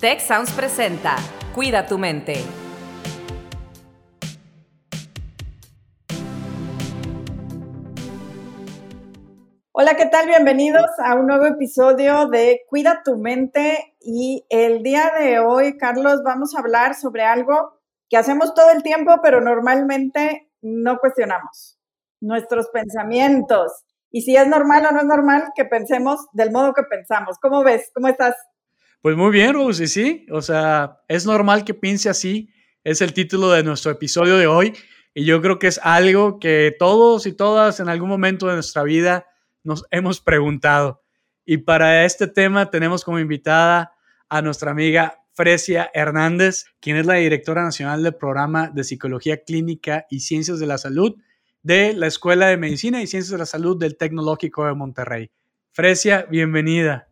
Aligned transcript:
Tech 0.00 0.20
Sounds 0.20 0.52
presenta 0.52 1.16
Cuida 1.56 1.84
tu 1.84 1.98
mente. 1.98 2.34
Hola, 9.72 9.96
¿qué 9.96 10.06
tal? 10.06 10.28
Bienvenidos 10.28 10.86
a 11.04 11.16
un 11.16 11.26
nuevo 11.26 11.46
episodio 11.46 12.28
de 12.28 12.60
Cuida 12.68 13.02
tu 13.04 13.16
mente 13.16 13.96
y 14.00 14.46
el 14.50 14.84
día 14.84 15.10
de 15.18 15.40
hoy, 15.40 15.76
Carlos, 15.76 16.22
vamos 16.24 16.54
a 16.54 16.60
hablar 16.60 16.94
sobre 16.94 17.24
algo 17.24 17.72
que 18.08 18.16
hacemos 18.16 18.54
todo 18.54 18.70
el 18.70 18.84
tiempo, 18.84 19.16
pero 19.20 19.40
normalmente 19.40 20.52
no 20.62 20.98
cuestionamos, 20.98 21.76
nuestros 22.20 22.68
pensamientos. 22.68 23.72
Y 24.12 24.22
si 24.22 24.36
es 24.36 24.46
normal 24.46 24.86
o 24.86 24.92
no 24.92 25.00
es 25.00 25.06
normal 25.06 25.50
que 25.56 25.64
pensemos 25.64 26.28
del 26.30 26.52
modo 26.52 26.72
que 26.72 26.84
pensamos. 26.84 27.36
¿Cómo 27.40 27.64
ves? 27.64 27.90
¿Cómo 27.92 28.06
estás? 28.06 28.36
Pues 29.00 29.16
muy 29.16 29.30
bien, 29.30 29.54
Rose, 29.54 29.86
sí. 29.86 30.26
O 30.30 30.42
sea, 30.42 31.00
es 31.08 31.26
normal 31.26 31.64
que 31.64 31.74
piense 31.74 32.08
así. 32.08 32.50
Es 32.84 33.00
el 33.00 33.12
título 33.12 33.50
de 33.50 33.62
nuestro 33.62 33.92
episodio 33.92 34.36
de 34.36 34.46
hoy. 34.46 34.72
Y 35.14 35.24
yo 35.24 35.40
creo 35.40 35.58
que 35.58 35.68
es 35.68 35.80
algo 35.82 36.38
que 36.38 36.74
todos 36.78 37.26
y 37.26 37.32
todas 37.32 37.80
en 37.80 37.88
algún 37.88 38.08
momento 38.08 38.46
de 38.46 38.54
nuestra 38.54 38.82
vida 38.82 39.26
nos 39.62 39.84
hemos 39.90 40.20
preguntado. 40.20 41.02
Y 41.44 41.58
para 41.58 42.04
este 42.04 42.26
tema 42.26 42.70
tenemos 42.70 43.04
como 43.04 43.18
invitada 43.18 43.92
a 44.28 44.42
nuestra 44.42 44.70
amiga 44.70 45.22
Fresia 45.32 45.90
Hernández, 45.94 46.66
quien 46.80 46.96
es 46.96 47.06
la 47.06 47.14
directora 47.14 47.62
nacional 47.62 48.02
del 48.02 48.16
programa 48.16 48.68
de 48.68 48.84
Psicología 48.84 49.42
Clínica 49.44 50.06
y 50.10 50.20
Ciencias 50.20 50.58
de 50.58 50.66
la 50.66 50.78
Salud 50.78 51.16
de 51.62 51.92
la 51.94 52.06
Escuela 52.06 52.46
de 52.46 52.56
Medicina 52.56 53.02
y 53.02 53.06
Ciencias 53.06 53.32
de 53.32 53.38
la 53.38 53.46
Salud 53.46 53.78
del 53.78 53.96
Tecnológico 53.96 54.66
de 54.66 54.74
Monterrey. 54.74 55.30
Fresia, 55.72 56.26
bienvenida. 56.30 57.07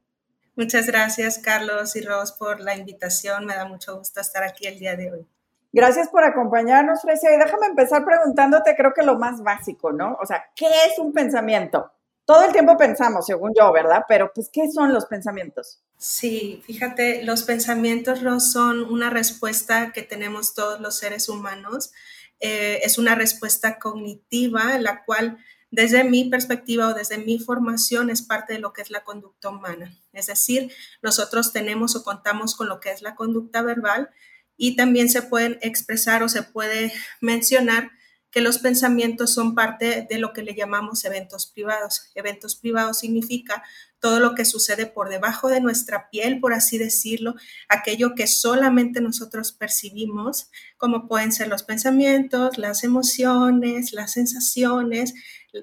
Muchas 0.56 0.86
gracias, 0.86 1.38
Carlos 1.38 1.94
y 1.96 2.00
Ros, 2.00 2.32
por 2.32 2.60
la 2.60 2.74
invitación. 2.74 3.46
Me 3.46 3.54
da 3.54 3.66
mucho 3.66 3.96
gusto 3.96 4.20
estar 4.20 4.42
aquí 4.42 4.66
el 4.66 4.78
día 4.78 4.96
de 4.96 5.12
hoy. 5.12 5.26
Gracias 5.72 6.08
por 6.08 6.24
acompañarnos, 6.24 7.02
Fresia. 7.02 7.34
Y 7.34 7.38
déjame 7.38 7.66
empezar 7.66 8.04
preguntándote, 8.04 8.74
creo 8.74 8.92
que 8.94 9.02
lo 9.04 9.18
más 9.18 9.42
básico, 9.42 9.92
¿no? 9.92 10.16
O 10.20 10.26
sea, 10.26 10.46
¿qué 10.56 10.66
es 10.86 10.98
un 10.98 11.12
pensamiento? 11.12 11.92
todo 12.26 12.44
el 12.44 12.52
tiempo 12.52 12.76
pensamos, 12.76 13.24
según 13.24 13.52
yo, 13.56 13.72
¿verdad? 13.72 14.04
Pero 14.08 14.32
pues, 14.34 14.50
¿qué 14.52 14.70
son 14.70 14.92
los 14.92 15.06
pensamientos? 15.06 15.80
Sí, 15.96 16.60
fíjate, 16.66 17.22
los 17.22 17.44
pensamientos 17.44 18.22
no 18.22 18.40
son 18.40 18.82
una 18.92 19.10
respuesta 19.10 19.92
que 19.92 20.02
tenemos 20.02 20.52
todos 20.52 20.80
los 20.80 20.98
seres 20.98 21.28
humanos. 21.28 21.92
Eh, 22.40 22.80
es 22.82 22.98
una 22.98 23.14
respuesta 23.14 23.78
cognitiva, 23.78 24.76
la 24.78 25.04
cual 25.04 25.38
desde 25.76 26.04
mi 26.04 26.24
perspectiva 26.24 26.88
o 26.88 26.94
desde 26.94 27.18
mi 27.18 27.38
formación 27.38 28.08
es 28.08 28.22
parte 28.22 28.54
de 28.54 28.60
lo 28.60 28.72
que 28.72 28.80
es 28.80 28.90
la 28.90 29.04
conducta 29.04 29.50
humana. 29.50 29.94
Es 30.14 30.26
decir, 30.26 30.72
nosotros 31.02 31.52
tenemos 31.52 31.94
o 31.96 32.02
contamos 32.02 32.54
con 32.54 32.66
lo 32.70 32.80
que 32.80 32.92
es 32.92 33.02
la 33.02 33.14
conducta 33.14 33.60
verbal 33.60 34.08
y 34.56 34.74
también 34.74 35.10
se 35.10 35.20
pueden 35.20 35.58
expresar 35.60 36.22
o 36.22 36.30
se 36.30 36.42
puede 36.42 36.94
mencionar 37.20 37.90
que 38.36 38.42
los 38.42 38.58
pensamientos 38.58 39.32
son 39.32 39.54
parte 39.54 40.06
de 40.10 40.18
lo 40.18 40.34
que 40.34 40.42
le 40.42 40.54
llamamos 40.54 41.06
eventos 41.06 41.46
privados. 41.46 42.10
Eventos 42.14 42.54
privados 42.54 42.98
significa 42.98 43.62
todo 43.98 44.20
lo 44.20 44.34
que 44.34 44.44
sucede 44.44 44.84
por 44.84 45.08
debajo 45.08 45.48
de 45.48 45.62
nuestra 45.62 46.10
piel, 46.10 46.38
por 46.38 46.52
así 46.52 46.76
decirlo, 46.76 47.36
aquello 47.70 48.14
que 48.14 48.26
solamente 48.26 49.00
nosotros 49.00 49.52
percibimos, 49.52 50.50
como 50.76 51.08
pueden 51.08 51.32
ser 51.32 51.48
los 51.48 51.62
pensamientos, 51.62 52.58
las 52.58 52.84
emociones, 52.84 53.94
las 53.94 54.12
sensaciones, 54.12 55.14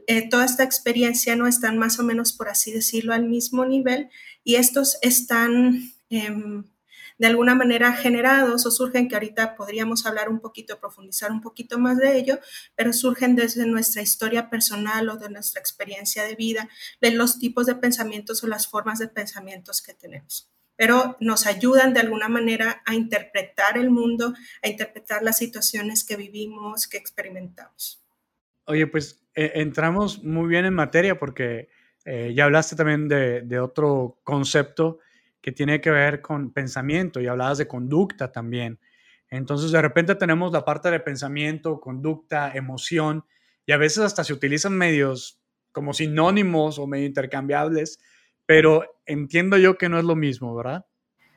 eh, 0.08 0.28
toda 0.28 0.44
esta 0.44 0.64
experiencia 0.64 1.36
no 1.36 1.46
están 1.46 1.78
más 1.78 2.00
o 2.00 2.04
menos, 2.04 2.34
por 2.34 2.50
así 2.50 2.72
decirlo, 2.72 3.14
al 3.14 3.28
mismo 3.28 3.66
nivel 3.66 4.10
y 4.44 4.56
estos 4.56 4.98
están... 5.04 5.92
Em, 6.10 6.73
de 7.17 7.28
alguna 7.28 7.56
manera 7.56 7.94
generados 7.94 8.66
o 8.66 8.72
surgen, 8.72 9.08
que 9.08 9.16
ahorita 9.16 9.56
podríamos 9.56 10.06
hablar 10.06 10.30
un 10.30 10.39
poquito, 10.39 10.80
profundizar 10.80 11.31
un 11.31 11.42
poquito 11.42 11.80
más 11.80 11.97
de 11.97 12.17
ello, 12.17 12.39
pero 12.75 12.94
surgen 12.94 13.36
desde 13.36 13.66
nuestra 13.66 14.02
historia 14.02 14.49
personal 14.49 15.10
o 15.10 15.17
de 15.17 15.30
nuestra 15.30 15.60
experiencia 15.60 16.23
de 16.23 16.36
vida, 16.36 16.70
de 17.02 17.11
los 17.11 17.39
tipos 17.39 17.65
de 17.65 17.76
pensamientos 17.76 18.43
o 18.43 18.48
las 18.48 18.67
formas 18.67 18.99
de 18.99 19.08
pensamientos 19.08 19.82
que 19.82 19.93
tenemos 19.93 20.49
pero 20.76 21.17
nos 21.20 21.45
ayudan 21.45 21.93
de 21.93 21.99
alguna 21.99 22.30
manera 22.30 22.82
a 22.86 22.95
interpretar 22.95 23.77
el 23.77 23.89
mundo, 23.89 24.33
a 24.61 24.67
interpretar 24.67 25.21
las 25.23 25.38
situaciones 25.38 26.04
que 26.04 26.15
vivimos, 26.15 26.88
que 26.88 26.98
experimentamos. 26.98 28.04
Oye, 28.65 28.88
pues 28.88 29.23
eh, 29.36 29.52
entramos 29.55 30.23
muy 30.23 30.48
bien 30.48 30.65
en 30.65 30.73
materia 30.73 31.20
porque 31.20 31.70
eh, 32.05 32.33
ya 32.36 32.45
hablaste 32.45 32.76
también 32.76 33.08
de, 33.08 33.42
de, 33.42 33.59
otro 33.59 34.20
concepto 34.23 34.99
que 35.43 35.52
tiene 35.52 35.81
que 35.81 35.92
ver 35.92 36.21
con 36.21 36.54
pensamiento 36.54 37.20
y 37.20 37.27
hablabas 37.27 37.58
de 37.58 37.67
conducta 37.67 38.31
también. 38.31 38.80
Entonces, 39.30 39.71
de 39.71 39.81
repente 39.81 40.15
tenemos 40.15 40.54
la 40.54 40.64
parte 40.64 40.89
de 40.89 41.02
pensamiento, 41.02 41.81
conducta, 41.81 42.54
emoción, 42.55 43.26
y 43.65 43.73
a 43.73 43.77
veces 43.77 44.05
hasta 44.05 44.23
se 44.23 44.32
utilizan 44.32 44.77
medios 44.77 45.42
como 45.73 45.93
sinónimos 45.93 46.80
o 46.80 46.87
medio 46.87 47.05
intercambiables, 47.05 47.99
pero 48.45 48.86
entiendo 49.05 49.58
yo 49.58 49.77
que 49.77 49.89
no 49.89 49.99
es 49.99 50.05
lo 50.05 50.15
mismo, 50.15 50.55
¿verdad? 50.55 50.86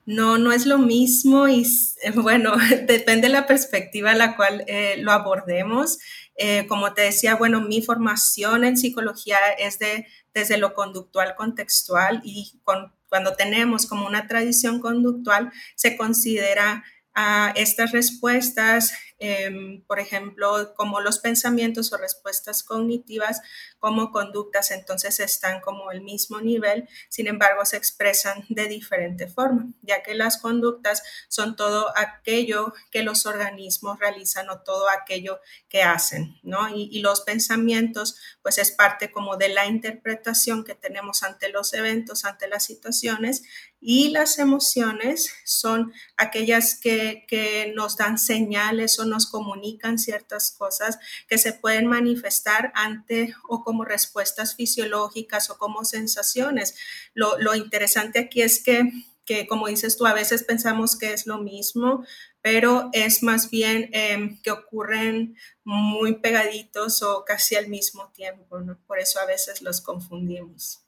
No, 0.06 0.38
no 0.38 0.52
es 0.52 0.66
lo 0.66 0.78
mismo 0.78 1.48
y 1.48 1.66
bueno, 2.14 2.54
depende 2.86 3.26
de 3.26 3.32
la 3.32 3.46
perspectiva 3.46 4.12
a 4.12 4.16
la 4.16 4.36
cual 4.36 4.64
eh, 4.68 4.96
lo 4.98 5.12
abordemos. 5.12 5.98
Eh, 6.38 6.66
como 6.68 6.92
te 6.94 7.02
decía, 7.02 7.34
bueno, 7.34 7.60
mi 7.60 7.82
formación 7.82 8.64
en 8.64 8.76
psicología 8.76 9.38
es 9.58 9.78
de, 9.78 10.06
desde 10.32 10.58
lo 10.58 10.74
conductual 10.74 11.34
contextual 11.34 12.20
y 12.24 12.60
con 12.62 12.92
cuando 13.08 13.34
tenemos 13.34 13.86
como 13.86 14.06
una 14.06 14.26
tradición 14.26 14.80
conductual, 14.80 15.52
se 15.74 15.96
considera 15.96 16.84
a 17.14 17.52
estas 17.56 17.92
respuestas, 17.92 18.92
em, 19.18 19.82
por 19.86 19.98
ejemplo, 19.98 20.74
como 20.74 21.00
los 21.00 21.18
pensamientos 21.18 21.92
o 21.92 21.96
respuestas 21.96 22.62
cognitivas, 22.62 23.40
como 23.78 24.12
conductas, 24.12 24.70
entonces 24.70 25.20
están 25.20 25.60
como 25.60 25.90
el 25.90 26.02
mismo 26.02 26.40
nivel, 26.40 26.88
sin 27.08 27.26
embargo 27.26 27.64
se 27.64 27.76
expresan 27.76 28.44
de 28.48 28.68
diferente 28.68 29.28
forma, 29.28 29.68
ya 29.82 30.02
que 30.02 30.14
las 30.14 30.38
conductas 30.38 31.02
son 31.28 31.56
todo 31.56 31.92
aquello 31.96 32.72
que 32.90 33.02
los 33.02 33.26
organismos 33.26 33.98
realizan 33.98 34.50
o 34.50 34.60
todo 34.60 34.88
aquello 34.88 35.40
que 35.68 35.82
hacen, 35.82 36.38
¿no? 36.42 36.68
Y, 36.68 36.88
y 36.92 37.00
los 37.00 37.22
pensamientos, 37.22 38.16
pues 38.42 38.58
es 38.58 38.70
parte 38.70 39.10
como 39.10 39.36
de 39.36 39.48
la 39.48 39.66
interpretación 39.66 40.64
que 40.64 40.74
tenemos 40.74 41.22
ante 41.22 41.48
los 41.48 41.72
eventos, 41.74 42.24
ante 42.24 42.48
las 42.48 42.64
situaciones, 42.64 43.42
y 43.88 44.08
las 44.08 44.38
emociones 44.38 45.32
son 45.44 45.92
aquellas 46.16 46.74
que, 46.74 47.24
que, 47.28 47.72
nos 47.74 47.96
dan 47.96 48.18
señales 48.18 48.98
o 48.98 49.04
nos 49.06 49.30
comunican 49.30 49.98
ciertas 49.98 50.50
cosas 50.50 50.98
que 51.28 51.38
se 51.38 51.52
pueden 51.52 51.86
manifestar 51.86 52.72
ante 52.74 53.34
o 53.48 53.64
como 53.64 53.84
respuestas 53.84 54.56
fisiológicas 54.56 55.50
o 55.50 55.58
como 55.58 55.84
sensaciones. 55.84 56.76
Lo, 57.14 57.38
lo 57.38 57.54
interesante 57.54 58.18
aquí 58.18 58.42
es 58.42 58.62
que, 58.62 58.90
que, 59.24 59.46
como 59.46 59.68
dices 59.68 59.96
tú, 59.96 60.06
a 60.06 60.14
veces 60.14 60.44
pensamos 60.44 60.96
que 60.98 61.12
es 61.12 61.26
lo 61.26 61.38
mismo, 61.38 62.04
pero 62.42 62.90
es 62.92 63.24
más 63.24 63.50
bien 63.50 63.90
eh, 63.92 64.38
que 64.42 64.52
ocurren 64.52 65.36
muy 65.64 66.20
pegaditos 66.20 67.02
o 67.02 67.24
casi 67.24 67.56
al 67.56 67.68
mismo 67.68 68.08
tiempo, 68.12 68.60
¿no? 68.60 68.78
Por 68.86 69.00
eso 69.00 69.18
a 69.18 69.26
veces 69.26 69.62
los 69.62 69.80
confundimos. 69.80 70.86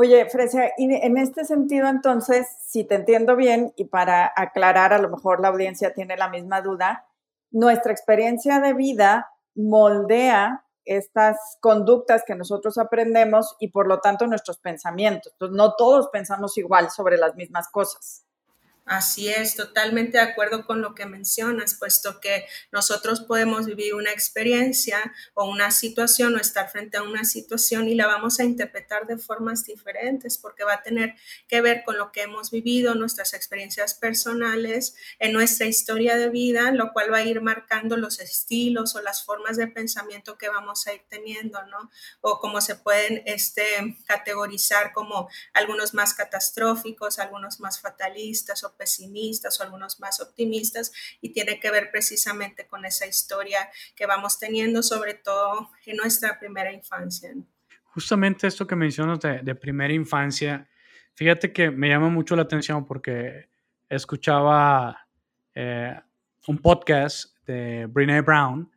Oye, 0.00 0.26
Fresia, 0.26 0.74
y 0.78 0.94
en 0.94 1.18
este 1.18 1.44
sentido, 1.44 1.88
entonces, 1.88 2.46
si 2.68 2.84
te 2.84 2.94
entiendo 2.94 3.34
bien 3.34 3.72
y 3.74 3.86
para 3.86 4.32
aclarar, 4.36 4.92
a 4.92 4.98
lo 4.98 5.08
mejor 5.08 5.40
la 5.40 5.48
audiencia 5.48 5.92
tiene 5.92 6.16
la 6.16 6.28
misma 6.28 6.60
duda, 6.60 7.07
nuestra 7.50 7.92
experiencia 7.92 8.60
de 8.60 8.74
vida 8.74 9.28
moldea 9.54 10.64
estas 10.84 11.36
conductas 11.60 12.22
que 12.26 12.34
nosotros 12.34 12.78
aprendemos 12.78 13.56
y 13.60 13.68
por 13.68 13.86
lo 13.86 14.00
tanto 14.00 14.26
nuestros 14.26 14.58
pensamientos. 14.58 15.32
Entonces, 15.34 15.56
no 15.56 15.74
todos 15.76 16.08
pensamos 16.08 16.56
igual 16.56 16.90
sobre 16.90 17.18
las 17.18 17.34
mismas 17.34 17.68
cosas. 17.70 18.24
Así 18.88 19.28
es, 19.28 19.54
totalmente 19.54 20.16
de 20.16 20.24
acuerdo 20.24 20.64
con 20.64 20.80
lo 20.80 20.94
que 20.94 21.04
mencionas, 21.04 21.74
puesto 21.74 22.20
que 22.20 22.46
nosotros 22.72 23.20
podemos 23.20 23.66
vivir 23.66 23.94
una 23.94 24.12
experiencia 24.12 25.12
o 25.34 25.44
una 25.44 25.70
situación 25.72 26.34
o 26.34 26.38
estar 26.38 26.70
frente 26.70 26.96
a 26.96 27.02
una 27.02 27.24
situación 27.24 27.86
y 27.86 27.94
la 27.94 28.06
vamos 28.06 28.40
a 28.40 28.44
interpretar 28.44 29.06
de 29.06 29.18
formas 29.18 29.66
diferentes 29.66 30.38
porque 30.38 30.64
va 30.64 30.72
a 30.72 30.82
tener 30.82 31.16
que 31.48 31.60
ver 31.60 31.82
con 31.84 31.98
lo 31.98 32.12
que 32.12 32.22
hemos 32.22 32.50
vivido, 32.50 32.94
nuestras 32.94 33.34
experiencias 33.34 33.92
personales, 33.92 34.96
en 35.18 35.34
nuestra 35.34 35.66
historia 35.66 36.16
de 36.16 36.30
vida, 36.30 36.72
lo 36.72 36.94
cual 36.94 37.12
va 37.12 37.18
a 37.18 37.24
ir 37.24 37.42
marcando 37.42 37.98
los 37.98 38.20
estilos 38.20 38.94
o 38.94 39.02
las 39.02 39.22
formas 39.22 39.58
de 39.58 39.66
pensamiento 39.66 40.38
que 40.38 40.48
vamos 40.48 40.86
a 40.86 40.94
ir 40.94 41.02
teniendo, 41.10 41.62
¿no? 41.66 41.90
O 42.22 42.40
cómo 42.40 42.62
se 42.62 42.74
pueden 42.74 43.22
este, 43.26 43.98
categorizar 44.06 44.94
como 44.94 45.28
algunos 45.52 45.92
más 45.92 46.14
catastróficos, 46.14 47.18
algunos 47.18 47.60
más 47.60 47.80
fatalistas 47.80 48.64
o 48.64 48.77
pesimistas 48.78 49.60
o 49.60 49.64
algunos 49.64 50.00
más 50.00 50.20
optimistas 50.20 50.92
y 51.20 51.30
tiene 51.30 51.60
que 51.60 51.70
ver 51.70 51.90
precisamente 51.90 52.66
con 52.66 52.84
esa 52.84 53.06
historia 53.06 53.68
que 53.94 54.06
vamos 54.06 54.38
teniendo, 54.38 54.82
sobre 54.82 55.14
todo 55.14 55.70
en 55.84 55.96
nuestra 55.96 56.38
primera 56.38 56.72
infancia. 56.72 57.34
Justamente 57.84 58.46
esto 58.46 58.66
que 58.66 58.76
mencionas 58.76 59.18
de, 59.20 59.54
primera 59.54 59.92
infancia, 59.92 60.68
fíjate 61.14 61.52
que 61.52 61.70
me 61.70 61.88
llama 61.88 62.08
mucho 62.08 62.36
la 62.36 62.42
atención 62.42 62.86
porque 62.86 63.48
escuchaba 63.88 65.06
eh, 65.54 66.00
un 66.46 66.58
podcast 66.58 67.36
de 67.44 67.86
Brene 67.86 68.20
Brown 68.20 68.70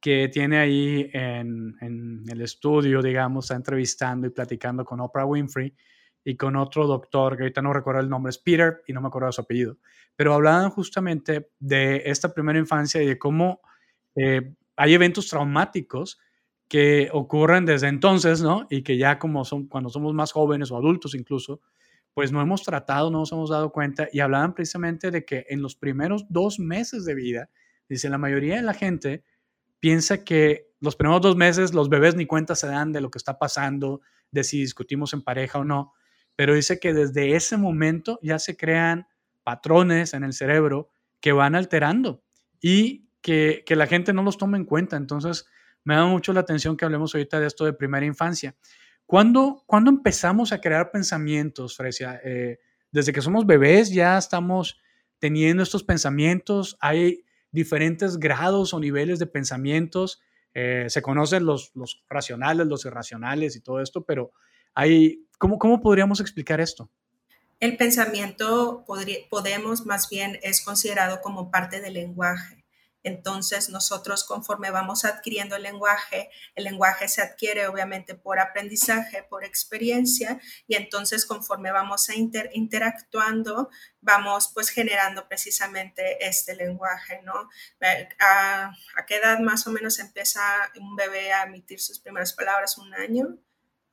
que 0.00 0.28
tiene 0.28 0.58
ahí 0.58 1.10
en, 1.12 1.76
en, 1.80 2.24
el 2.28 2.40
estudio, 2.40 3.02
digamos, 3.02 3.44
está 3.44 3.54
entrevistando 3.54 4.26
y 4.26 4.30
platicando 4.30 4.84
con 4.84 5.00
Oprah 5.00 5.26
Winfrey 5.26 5.72
y 6.24 6.36
con 6.36 6.56
otro 6.56 6.86
doctor, 6.86 7.36
que 7.36 7.42
ahorita 7.42 7.62
no 7.62 7.72
recuerdo 7.72 8.00
el 8.00 8.08
nombre, 8.08 8.30
es 8.30 8.38
Peter 8.38 8.82
y 8.86 8.92
no 8.92 9.00
me 9.00 9.08
acuerdo 9.08 9.32
su 9.32 9.40
apellido, 9.40 9.78
pero 10.16 10.34
hablaban 10.34 10.70
justamente 10.70 11.50
de 11.58 12.02
esta 12.06 12.32
primera 12.32 12.58
infancia 12.58 13.02
y 13.02 13.06
de 13.06 13.18
cómo 13.18 13.60
eh, 14.14 14.54
hay 14.76 14.94
eventos 14.94 15.28
traumáticos 15.28 16.18
que 16.68 17.10
ocurren 17.12 17.66
desde 17.66 17.88
entonces, 17.88 18.40
¿no? 18.40 18.66
Y 18.70 18.82
que 18.82 18.96
ya 18.96 19.18
como 19.18 19.44
son, 19.44 19.66
cuando 19.66 19.90
somos 19.90 20.14
más 20.14 20.32
jóvenes 20.32 20.70
o 20.70 20.76
adultos 20.76 21.14
incluso, 21.14 21.60
pues 22.14 22.32
no 22.32 22.40
hemos 22.40 22.62
tratado, 22.62 23.10
no 23.10 23.20
nos 23.20 23.32
hemos 23.32 23.50
dado 23.50 23.72
cuenta 23.72 24.08
y 24.12 24.20
hablaban 24.20 24.54
precisamente 24.54 25.10
de 25.10 25.24
que 25.24 25.46
en 25.48 25.62
los 25.62 25.76
primeros 25.76 26.26
dos 26.28 26.58
meses 26.58 27.04
de 27.04 27.14
vida, 27.14 27.50
dice, 27.88 28.08
la 28.08 28.18
mayoría 28.18 28.56
de 28.56 28.62
la 28.62 28.74
gente 28.74 29.24
piensa 29.80 30.24
que 30.24 30.70
los 30.80 30.96
primeros 30.96 31.22
dos 31.22 31.36
meses 31.36 31.74
los 31.74 31.88
bebés 31.88 32.16
ni 32.16 32.26
cuenta 32.26 32.54
se 32.54 32.66
dan 32.66 32.92
de 32.92 33.00
lo 33.00 33.10
que 33.10 33.18
está 33.18 33.38
pasando, 33.38 34.00
de 34.30 34.44
si 34.44 34.60
discutimos 34.60 35.12
en 35.12 35.22
pareja 35.22 35.58
o 35.58 35.64
no, 35.64 35.92
pero 36.36 36.54
dice 36.54 36.78
que 36.78 36.94
desde 36.94 37.34
ese 37.36 37.56
momento 37.56 38.18
ya 38.22 38.38
se 38.38 38.56
crean 38.56 39.06
patrones 39.42 40.14
en 40.14 40.24
el 40.24 40.32
cerebro 40.32 40.90
que 41.20 41.32
van 41.32 41.54
alterando 41.54 42.22
y 42.60 43.08
que, 43.20 43.64
la 43.68 43.86
gente 43.86 44.12
no 44.12 44.22
los 44.22 44.38
toma 44.38 44.56
en 44.56 44.64
cuenta. 44.64 44.96
Entonces, 44.96 45.46
me 45.84 45.94
da 45.94 46.06
mucho 46.06 46.32
la 46.32 46.40
atención 46.40 46.76
que 46.76 46.84
hablemos 46.84 47.14
ahorita 47.14 47.40
de 47.40 47.46
esto 47.46 47.64
de 47.64 47.72
primera 47.72 48.04
infancia. 48.04 48.56
¿Cuándo, 49.06 49.62
¿cuándo 49.66 49.90
empezamos 49.90 50.52
a 50.52 50.60
crear 50.60 50.90
pensamientos, 50.90 51.76
Frecia? 51.76 52.20
Eh, 52.24 52.58
desde 52.90 53.12
que 53.12 53.20
somos 53.20 53.46
bebés 53.46 53.90
ya 53.90 54.18
estamos 54.18 54.80
teniendo 55.18 55.62
estos 55.62 55.84
pensamientos. 55.84 56.76
Hay 56.80 57.24
diferentes 57.50 58.18
grados 58.18 58.74
o 58.74 58.80
niveles 58.80 59.18
de 59.18 59.26
pensamientos. 59.26 60.20
Eh, 60.54 60.86
se 60.88 61.02
conocen 61.02 61.46
los, 61.46 61.72
los 61.74 62.04
racionales, 62.08 62.66
los 62.66 62.84
irracionales 62.84 63.56
y 63.56 63.60
todo 63.60 63.80
esto, 63.80 64.04
pero 64.04 64.32
hay, 64.74 65.26
¿cómo, 65.38 65.58
¿cómo 65.58 65.80
podríamos 65.80 66.20
explicar 66.20 66.60
esto? 66.60 66.90
El 67.60 67.76
pensamiento 67.76 68.84
podemos 69.30 69.86
más 69.86 70.08
bien 70.08 70.38
es 70.42 70.62
considerado 70.62 71.20
como 71.20 71.50
parte 71.50 71.80
del 71.80 71.94
lenguaje. 71.94 72.62
Entonces 73.04 73.68
nosotros 73.68 74.24
conforme 74.24 74.70
vamos 74.70 75.04
adquiriendo 75.04 75.56
el 75.56 75.62
lenguaje, 75.62 76.30
el 76.54 76.64
lenguaje 76.64 77.08
se 77.08 77.22
adquiere 77.22 77.66
obviamente 77.66 78.14
por 78.14 78.38
aprendizaje, 78.38 79.24
por 79.24 79.44
experiencia 79.44 80.40
y 80.66 80.76
entonces 80.76 81.26
conforme 81.26 81.72
vamos 81.72 82.08
a 82.08 82.14
interactuando, 82.14 83.70
vamos 84.00 84.50
pues 84.54 84.68
generando 84.68 85.26
precisamente 85.28 86.24
este 86.26 86.54
lenguaje, 86.54 87.20
¿no? 87.22 87.48
Eh, 87.80 88.08
¿A, 88.20 88.72
¿A 88.96 89.06
qué 89.06 89.16
edad 89.16 89.40
más 89.40 89.66
o 89.66 89.70
menos 89.70 89.98
empieza 89.98 90.40
un 90.80 90.94
bebé 90.96 91.32
a 91.32 91.44
emitir 91.44 91.80
sus 91.80 91.98
primeras 91.98 92.32
palabras? 92.32 92.78
¿Un 92.78 92.94
año? 92.94 93.38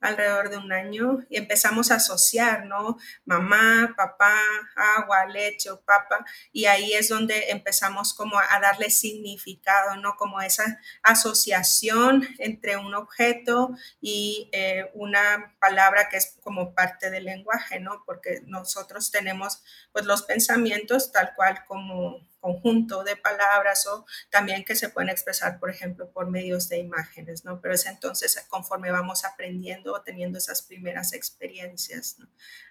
Alrededor 0.01 0.50
de 0.50 0.57
un 0.57 0.72
año 0.72 1.19
y 1.30 1.38
empezamos 1.38 1.92
a 1.92 1.96
asociar, 1.96 2.66
¿no? 2.66 2.98
Mamá, 3.25 3.94
papá, 3.98 4.34
agua, 4.75 5.25
leche 5.25 5.69
papa, 5.86 6.25
y 6.51 6.66
ahí 6.66 6.94
es 6.94 7.10
donde 7.10 7.50
empezamos 7.50 8.13
como 8.13 8.40
a 8.40 8.60
darle 8.60 8.90
significado, 8.90 9.96
¿no? 9.98 10.16
Como 10.16 10.42
esa 10.42 10.80
asociación 11.04 12.28
entre 12.40 12.78
un 12.78 12.94
objeto 12.96 13.72
y 14.01 14.50
eh, 14.51 14.90
una 14.94 15.56
palabra 15.60 16.10
que 16.10 16.18
es 16.18 16.38
como 16.42 16.74
parte 16.74 17.10
del 17.10 17.25
lenguaje, 17.25 17.80
¿no? 17.80 18.04
Porque 18.06 18.42
nosotros 18.46 19.12
tenemos 19.12 19.63
pues 19.92 20.06
los 20.06 20.24
pensamientos 20.24 21.12
tal 21.12 21.34
cual 21.36 21.63
como 21.66 22.28
conjunto 22.39 23.03
de 23.03 23.15
palabras 23.15 23.86
o 23.88 24.06
también 24.30 24.63
que 24.63 24.75
se 24.75 24.89
pueden 24.89 25.09
expresar, 25.09 25.59
por 25.59 25.69
ejemplo, 25.69 26.12
por 26.12 26.30
medios 26.30 26.69
de 26.69 26.80
imágenes, 26.80 27.45
¿no? 27.45 27.62
Pero 27.62 27.74
es 27.74 27.86
entonces 27.86 28.45
conforme 28.50 28.91
vamos 28.91 29.25
aprendiendo 29.25 29.94
o 29.94 30.01
teniendo 30.01 30.38
esas 30.38 30.62
primeras 30.62 31.13
experiencias, 31.13 32.18
¿no? 32.19 32.27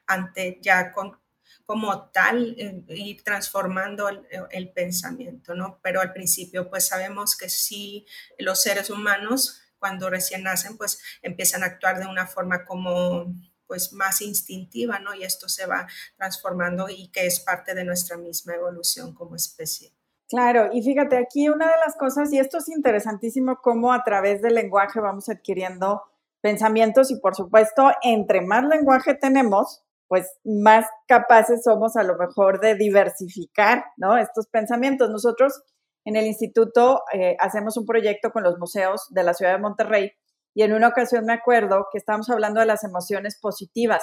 Ante 0.06 0.58
ya 0.62 0.92
con, 0.92 1.18
como 1.66 2.08
tal 2.10 2.54
eh, 2.58 2.82
ir 2.88 3.22
transformando 3.22 4.08
el, 4.08 4.26
el, 4.50 4.70
pensamiento, 4.72 5.54
¿no? 5.54 5.80
Pero 5.82 6.00
al 6.00 6.12
principio 6.12 6.70
pues 6.70 6.86
sabemos 6.86 7.36
que 7.36 7.48
sí 7.48 8.06
los 8.38 8.62
seres 8.62 8.90
humanos 8.90 9.62
cuando 9.78 10.10
recién 10.10 10.42
nacen 10.42 10.76
pues 10.76 11.00
empiezan 11.22 11.62
a 11.62 11.66
actuar 11.66 12.00
de 12.00 12.06
una 12.06 12.26
forma 12.26 12.64
como 12.64 13.34
pues 13.68 13.92
más 13.92 14.20
instintiva, 14.22 14.98
¿no? 14.98 15.14
Y 15.14 15.22
esto 15.22 15.48
se 15.48 15.66
va 15.66 15.86
transformando 16.16 16.88
y 16.88 17.08
que 17.12 17.26
es 17.26 17.38
parte 17.38 17.74
de 17.74 17.84
nuestra 17.84 18.16
misma 18.16 18.54
evolución 18.54 19.14
como 19.14 19.36
especie. 19.36 19.92
Claro, 20.28 20.70
y 20.72 20.82
fíjate, 20.82 21.16
aquí 21.16 21.48
una 21.48 21.66
de 21.66 21.78
las 21.86 21.96
cosas, 21.96 22.32
y 22.32 22.38
esto 22.38 22.58
es 22.58 22.68
interesantísimo, 22.68 23.60
cómo 23.62 23.92
a 23.92 24.02
través 24.02 24.42
del 24.42 24.54
lenguaje 24.54 25.00
vamos 25.00 25.28
adquiriendo 25.28 26.02
pensamientos 26.40 27.10
y 27.10 27.18
por 27.18 27.34
supuesto, 27.34 27.90
entre 28.02 28.40
más 28.40 28.64
lenguaje 28.64 29.14
tenemos, 29.14 29.84
pues 30.06 30.38
más 30.44 30.86
capaces 31.06 31.62
somos 31.62 31.96
a 31.96 32.02
lo 32.02 32.16
mejor 32.16 32.60
de 32.60 32.74
diversificar, 32.74 33.84
¿no? 33.96 34.16
Estos 34.16 34.46
pensamientos. 34.48 35.10
Nosotros 35.10 35.62
en 36.04 36.16
el 36.16 36.26
instituto 36.26 37.02
eh, 37.12 37.36
hacemos 37.38 37.76
un 37.76 37.86
proyecto 37.86 38.30
con 38.30 38.42
los 38.42 38.58
museos 38.58 39.06
de 39.10 39.22
la 39.22 39.34
ciudad 39.34 39.52
de 39.52 39.58
Monterrey 39.58 40.12
y 40.54 40.62
en 40.62 40.72
una 40.72 40.88
ocasión 40.88 41.24
me 41.24 41.32
acuerdo 41.32 41.86
que 41.92 41.98
estábamos 41.98 42.30
hablando 42.30 42.60
de 42.60 42.66
las 42.66 42.84
emociones 42.84 43.38
positivas 43.40 44.02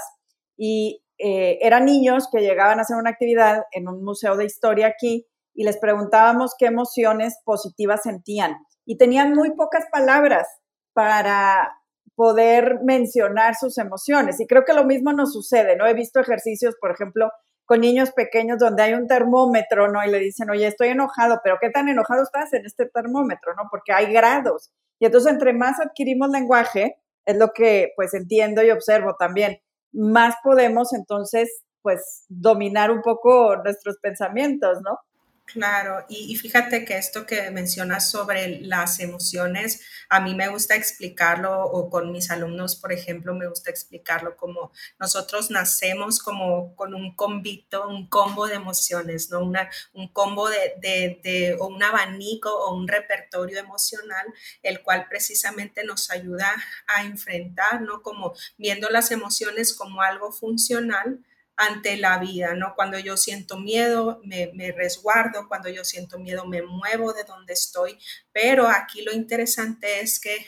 y 0.57 1.03
eh, 1.17 1.59
eran 1.61 1.85
niños 1.85 2.27
que 2.31 2.41
llegaban 2.41 2.79
a 2.79 2.81
hacer 2.83 2.97
una 2.97 3.11
actividad 3.11 3.63
en 3.71 3.87
un 3.87 4.03
museo 4.03 4.35
de 4.35 4.45
historia 4.45 4.87
aquí 4.87 5.25
y 5.53 5.63
les 5.63 5.77
preguntábamos 5.77 6.53
qué 6.57 6.65
emociones 6.65 7.37
positivas 7.45 8.03
sentían 8.03 8.57
y 8.85 8.97
tenían 8.97 9.33
muy 9.33 9.55
pocas 9.55 9.85
palabras 9.91 10.47
para 10.93 11.71
poder 12.15 12.79
mencionar 12.83 13.55
sus 13.55 13.77
emociones. 13.77 14.39
Y 14.39 14.47
creo 14.47 14.63
que 14.63 14.73
lo 14.73 14.85
mismo 14.85 15.11
nos 15.11 15.33
sucede, 15.33 15.75
¿no? 15.75 15.85
He 15.85 15.93
visto 15.93 16.19
ejercicios, 16.19 16.75
por 16.79 16.91
ejemplo, 16.91 17.29
con 17.65 17.81
niños 17.81 18.11
pequeños 18.11 18.59
donde 18.59 18.83
hay 18.83 18.93
un 18.93 19.07
termómetro, 19.07 19.91
¿no? 19.91 20.03
Y 20.05 20.11
le 20.11 20.19
dicen, 20.19 20.49
oye, 20.49 20.67
estoy 20.67 20.89
enojado, 20.89 21.41
pero 21.43 21.57
¿qué 21.59 21.69
tan 21.69 21.89
enojado 21.89 22.23
estás 22.23 22.53
en 22.53 22.65
este 22.65 22.85
termómetro, 22.85 23.53
¿no? 23.55 23.63
Porque 23.69 23.91
hay 23.91 24.13
grados. 24.13 24.71
Y 24.99 25.05
entonces, 25.05 25.31
entre 25.31 25.53
más 25.53 25.79
adquirimos 25.79 26.29
lenguaje, 26.29 26.97
es 27.25 27.37
lo 27.37 27.51
que 27.53 27.91
pues 27.95 28.13
entiendo 28.13 28.63
y 28.63 28.71
observo 28.71 29.15
también, 29.19 29.59
más 29.91 30.35
podemos 30.43 30.93
entonces 30.93 31.63
pues 31.81 32.25
dominar 32.29 32.91
un 32.91 33.01
poco 33.01 33.57
nuestros 33.57 33.97
pensamientos, 34.01 34.79
¿no? 34.83 34.97
Claro, 35.45 36.03
y, 36.09 36.35
fíjate 36.37 36.85
que 36.85 36.97
esto 36.97 37.25
que 37.27 37.49
mencionas 37.51 38.09
sobre 38.09 38.61
las 38.61 38.99
emociones, 38.99 39.81
a 40.09 40.19
mí 40.19 40.33
me 40.33 40.47
gusta 40.49 40.75
explicarlo, 40.75 41.63
o 41.65 41.89
con 41.89 42.11
mis 42.11 42.31
alumnos, 42.31 42.75
por 42.75 42.91
ejemplo, 42.91 43.33
me 43.35 43.47
gusta 43.47 43.69
explicarlo 43.69 44.35
como 44.37 44.71
nosotros 44.99 45.51
nacemos 45.51 46.19
como 46.19 46.75
con 46.75 46.95
un 46.95 47.15
combito, 47.15 47.87
un 47.87 48.07
combo 48.09 48.47
de 48.47 48.55
emociones, 48.55 49.29
¿no? 49.29 49.41
Una, 49.41 49.69
un 49.93 50.07
combo 50.09 50.49
de, 50.49 51.19
de, 51.23 51.55
o 51.59 51.67
un 51.67 51.83
abanico 51.83 52.49
o 52.49 52.75
un 52.75 52.87
repertorio 52.87 53.59
emocional, 53.59 54.25
el 54.63 54.81
cual 54.81 55.07
precisamente 55.07 55.83
nos 55.83 56.09
ayuda 56.09 56.51
a 56.87 57.03
enfrentar, 57.03 57.81
¿no? 57.81 58.01
Como 58.01 58.33
viendo 58.57 58.89
las 58.89 59.11
emociones 59.11 59.73
como 59.75 60.01
algo 60.01 60.31
funcional 60.31 61.19
ante 61.57 61.97
la 61.97 62.17
vida, 62.19 62.53
¿no? 62.53 62.73
Cuando 62.75 62.99
yo 62.99 63.17
siento 63.17 63.57
miedo, 63.57 64.19
me, 64.23 64.51
me, 64.53 64.71
resguardo, 64.71 65.47
cuando 65.47 65.69
yo 65.69 65.85
siento 65.85 66.19
miedo, 66.19 66.45
me 66.45 66.61
muevo 66.61 67.13
de 67.13 67.23
donde 67.23 67.53
estoy, 67.53 67.97
pero 68.31 68.67
aquí 68.67 69.01
lo 69.03 69.13
interesante 69.13 70.01
es 70.01 70.19
que 70.19 70.45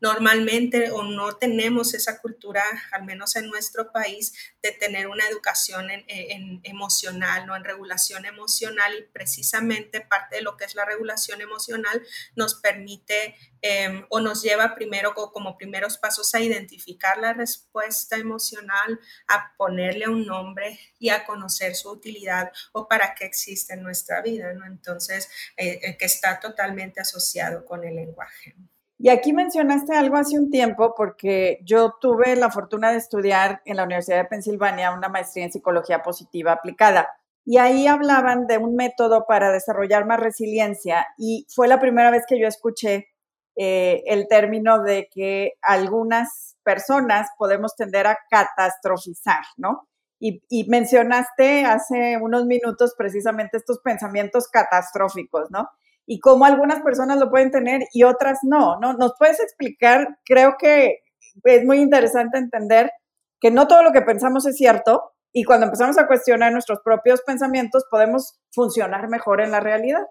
normalmente 0.00 0.90
o 0.90 1.02
no 1.02 1.36
tenemos 1.36 1.94
esa 1.94 2.20
cultura, 2.20 2.62
al 2.92 3.04
menos 3.04 3.36
en 3.36 3.46
nuestro 3.48 3.92
país, 3.92 4.32
de 4.62 4.72
tener 4.72 5.08
una 5.08 5.26
educación 5.26 5.90
en, 5.90 6.60
emocional, 6.64 7.46
¿no? 7.46 7.56
en 7.56 7.64
regulación 7.64 8.24
emocional 8.24 8.94
y 8.98 9.02
precisamente 9.12 10.00
parte 10.00 10.36
de 10.36 10.42
lo 10.42 10.56
que 10.56 10.64
es 10.64 10.74
la 10.74 10.84
regulación 10.84 11.40
emocional 11.40 12.02
nos 12.36 12.54
permite 12.56 13.36
em, 13.60 14.04
o 14.08 14.20
nos 14.20 14.42
lleva 14.42 14.74
primero 14.74 15.14
como 15.14 15.56
primeros 15.56 15.98
pasos 15.98 16.34
a 16.34 16.40
identificar 16.40 17.18
la 17.18 17.32
respuesta 17.32 18.16
emocional, 18.16 19.00
a 19.28 19.54
ponerle 19.56 20.08
un 20.08 20.26
nombre 20.26 20.78
y 20.98 21.10
a 21.10 21.24
conocer 21.24 21.74
su 21.74 21.90
utilidad 21.90 22.52
o 22.72 22.88
para 22.88 23.14
qué 23.14 23.24
existe 23.24 23.74
en 23.74 23.82
nuestra 23.82 24.20
vida, 24.22 24.52
¿no? 24.52 24.66
Entonces, 24.66 25.28
eh, 25.56 25.80
eh, 25.82 25.96
que 25.96 26.06
está 26.06 26.40
totalmente 26.40 27.00
asociado 27.00 27.64
con 27.64 27.84
el 27.84 27.96
lenguaje. 27.96 28.54
Y 29.04 29.08
aquí 29.08 29.32
mencionaste 29.32 29.96
algo 29.96 30.16
hace 30.16 30.38
un 30.38 30.48
tiempo 30.48 30.94
porque 30.96 31.58
yo 31.64 31.94
tuve 32.00 32.36
la 32.36 32.52
fortuna 32.52 32.92
de 32.92 32.98
estudiar 32.98 33.60
en 33.64 33.76
la 33.76 33.82
Universidad 33.82 34.18
de 34.18 34.28
Pensilvania 34.28 34.92
una 34.92 35.08
maestría 35.08 35.44
en 35.44 35.50
psicología 35.50 36.04
positiva 36.04 36.52
aplicada. 36.52 37.08
Y 37.44 37.58
ahí 37.58 37.88
hablaban 37.88 38.46
de 38.46 38.58
un 38.58 38.76
método 38.76 39.24
para 39.26 39.50
desarrollar 39.50 40.06
más 40.06 40.20
resiliencia 40.20 41.04
y 41.18 41.48
fue 41.52 41.66
la 41.66 41.80
primera 41.80 42.12
vez 42.12 42.22
que 42.28 42.38
yo 42.38 42.46
escuché 42.46 43.08
eh, 43.56 44.04
el 44.06 44.28
término 44.28 44.84
de 44.84 45.08
que 45.12 45.54
algunas 45.62 46.56
personas 46.62 47.28
podemos 47.36 47.74
tender 47.74 48.06
a 48.06 48.16
catastrofizar, 48.30 49.42
¿no? 49.56 49.88
y, 50.22 50.64
mencionaste 50.68 51.64
hace 51.64 52.16
unos 52.16 52.46
minutos 52.46 52.94
precisamente 52.96 53.56
estos 53.56 53.80
pensamientos 53.80 54.46
catastróficos, 54.46 55.50
¿no? 55.50 55.68
Y 56.12 56.20
cómo 56.20 56.44
algunas 56.44 56.82
personas 56.82 57.18
lo 57.18 57.30
pueden 57.30 57.50
tener 57.50 57.84
y 57.94 58.02
otras 58.02 58.40
no, 58.42 58.78
¿no? 58.80 58.92
¿Nos 58.92 59.14
puedes 59.18 59.40
explicar? 59.40 60.18
Creo 60.26 60.56
que 60.58 60.98
es 61.42 61.64
muy 61.64 61.78
interesante 61.78 62.36
entender 62.36 62.90
que 63.40 63.50
no 63.50 63.66
todo 63.66 63.82
lo 63.82 63.92
que 63.92 64.02
pensamos 64.02 64.44
es 64.44 64.58
cierto 64.58 65.14
y 65.32 65.44
cuando 65.44 65.64
empezamos 65.64 65.96
a 65.96 66.06
cuestionar 66.06 66.52
nuestros 66.52 66.80
propios 66.84 67.22
pensamientos 67.22 67.86
podemos 67.90 68.38
funcionar 68.52 69.08
mejor 69.08 69.40
en 69.40 69.52
la 69.52 69.60
realidad. 69.60 70.02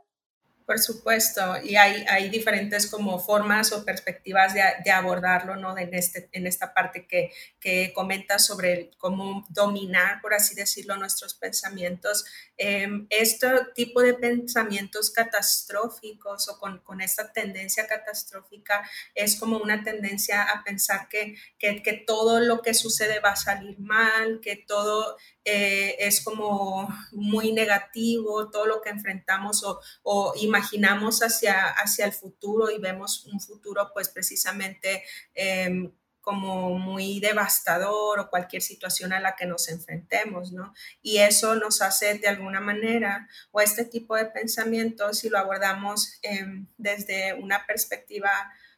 Por 0.65 0.79
supuesto, 0.79 1.41
y 1.63 1.75
hay, 1.75 2.05
hay 2.07 2.29
diferentes 2.29 2.87
como 2.87 3.19
formas 3.19 3.71
o 3.73 3.83
perspectivas 3.83 4.53
de, 4.53 4.61
de 4.83 4.91
abordarlo, 4.91 5.55
¿no? 5.55 5.77
En, 5.77 5.93
este, 5.93 6.29
en 6.31 6.47
esta 6.47 6.73
parte 6.73 7.05
que, 7.07 7.31
que 7.59 7.91
comenta 7.93 8.39
sobre 8.39 8.91
cómo 8.97 9.45
dominar, 9.49 10.21
por 10.21 10.33
así 10.33 10.55
decirlo, 10.55 10.95
nuestros 10.97 11.33
pensamientos. 11.33 12.25
Eh, 12.57 12.87
este 13.09 13.47
tipo 13.75 14.01
de 14.01 14.13
pensamientos 14.13 15.09
catastróficos 15.09 16.47
o 16.47 16.59
con, 16.59 16.79
con, 16.79 17.01
esta 17.01 17.33
tendencia 17.33 17.87
catastrófica 17.87 18.87
es 19.15 19.39
como 19.39 19.57
una 19.57 19.83
tendencia 19.83 20.43
a 20.43 20.63
pensar 20.63 21.09
que, 21.09 21.35
que 21.57 22.03
todo 22.05 22.39
lo 22.39 22.61
que 22.61 22.73
sucede 22.73 23.19
va 23.19 23.31
a 23.31 23.35
salir 23.35 23.79
mal, 23.79 24.39
que 24.41 24.55
todo 24.55 25.17
eh, 25.43 25.95
es 25.99 26.23
como 26.23 26.87
muy 27.11 27.51
negativo, 27.51 28.49
todo 28.51 28.67
lo 28.67 28.81
que 28.81 28.89
enfrentamos 28.89 29.63
o, 30.03 30.33
imaginamos 30.35 31.21
hacia, 31.21 31.67
hacia 31.67 32.05
el 32.05 32.13
futuro 32.13 32.69
y 32.69 32.79
vemos 32.79 33.25
un 33.25 33.39
futuro 33.39 33.91
pues 33.93 34.09
precisamente 34.09 35.03
em, 35.33 35.91
como 36.21 36.77
muy 36.77 37.19
devastador 37.19 38.19
o 38.19 38.29
cualquier 38.29 38.61
situación 38.61 39.11
a 39.13 39.19
la 39.19 39.35
que 39.35 39.47
nos 39.47 39.67
enfrentemos, 39.69 40.51
¿no? 40.51 40.73
Y 41.01 41.17
eso 41.17 41.55
nos 41.55 41.81
hace 41.81 42.19
de 42.19 42.27
alguna 42.27 42.59
manera, 42.61 43.27
o 43.51 43.59
este 43.59 43.85
tipo 43.85 44.15
de 44.15 44.25
pensamientos, 44.25 45.19
si 45.19 45.29
lo 45.29 45.39
abordamos 45.39 46.19
em, 46.21 46.67
desde 46.77 47.33
una 47.33 47.65
perspectiva 47.65 48.29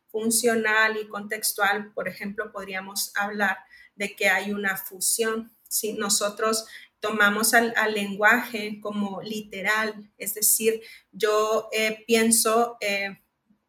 funcional 0.08 0.96
y 0.96 1.10
contextual, 1.10 1.92
por 1.94 2.08
ejemplo, 2.08 2.52
podríamos 2.54 3.12
hablar 3.16 3.58
de 3.96 4.16
que 4.16 4.30
hay 4.30 4.54
una 4.54 4.78
fusión 4.78 5.52
si 5.74 5.94
nosotros 5.94 6.66
tomamos 7.00 7.54
al, 7.54 7.74
lenguaje 7.94 8.80
como 8.80 9.22
literal, 9.22 10.10
es 10.18 10.36
decir, 10.36 10.82
yo 11.12 11.68
eh, 11.74 12.04
pienso, 12.08 12.78
eh, 12.80 13.20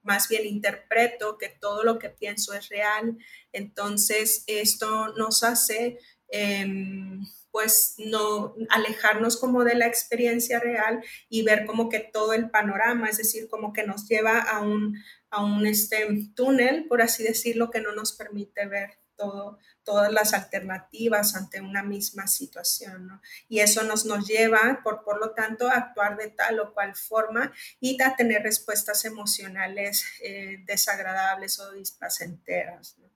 más 0.02 0.28
bien 0.28 0.46
interpreto 0.46 1.38
que 1.38 1.48
todo 1.48 1.82
lo 1.82 1.98
que 1.98 2.10
pienso 2.10 2.52
es 2.52 2.68
real, 2.68 3.18
entonces 3.52 4.44
esto 4.46 5.14
nos 5.14 5.42
hace... 5.42 5.98
Em, 6.28 7.24
pues 7.50 7.94
no 7.98 8.56
alejarnos 8.68 9.36
como 9.36 9.62
de 9.62 9.76
la 9.76 9.86
experiencia 9.86 10.58
real 10.58 11.04
y 11.28 11.44
ver 11.44 11.66
como 11.66 11.88
que 11.88 12.00
todo 12.00 12.32
el 12.32 12.50
panorama, 12.50 13.08
es 13.08 13.18
decir, 13.18 13.46
como 13.48 13.72
que 13.72 13.86
nos 13.86 14.08
lleva 14.08 14.40
a 14.40 14.60
un, 14.60 14.98
a 15.30 15.44
un 15.44 15.64
este, 15.64 16.04
túnel, 16.34 16.86
por 16.88 17.00
así 17.00 17.22
decirlo, 17.22 17.70
que 17.70 17.80
no 17.80 17.94
nos 17.94 18.12
permite 18.12 18.66
ver 18.66 18.98
todas 19.16 20.12
las 20.12 20.34
alternativas 20.34 21.36
ante 21.36 21.60
una 21.60 21.82
misma 21.82 22.26
situación. 22.26 23.20
Y 23.48 23.60
eso 23.60 23.84
nos, 23.84 24.06
nos 24.06 24.26
lleva, 24.26 24.80
por, 24.82 25.04
por 25.04 25.20
lo 25.20 25.30
tanto, 25.32 25.68
a 25.68 25.74
actuar 25.74 26.16
de 26.16 26.28
tal 26.28 26.60
o 26.60 26.72
cual 26.72 26.94
forma 26.94 27.52
y 27.80 28.00
a 28.02 28.16
tener 28.16 28.42
respuestas 28.42 29.04
emocionales 29.04 30.04
eh, 30.22 30.62
desagradables 30.66 31.58
o 31.60 31.72
displacenteras. 31.72 32.96
¿no? 32.98 33.08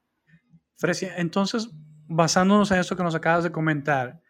Entonces, 1.17 1.69
basándonos 2.07 2.71
en 2.71 2.79
esto 2.79 2.97
que 2.97 3.03
nos 3.03 3.15
acabas 3.15 3.45
de 3.45 3.53
comentar, 3.53 4.21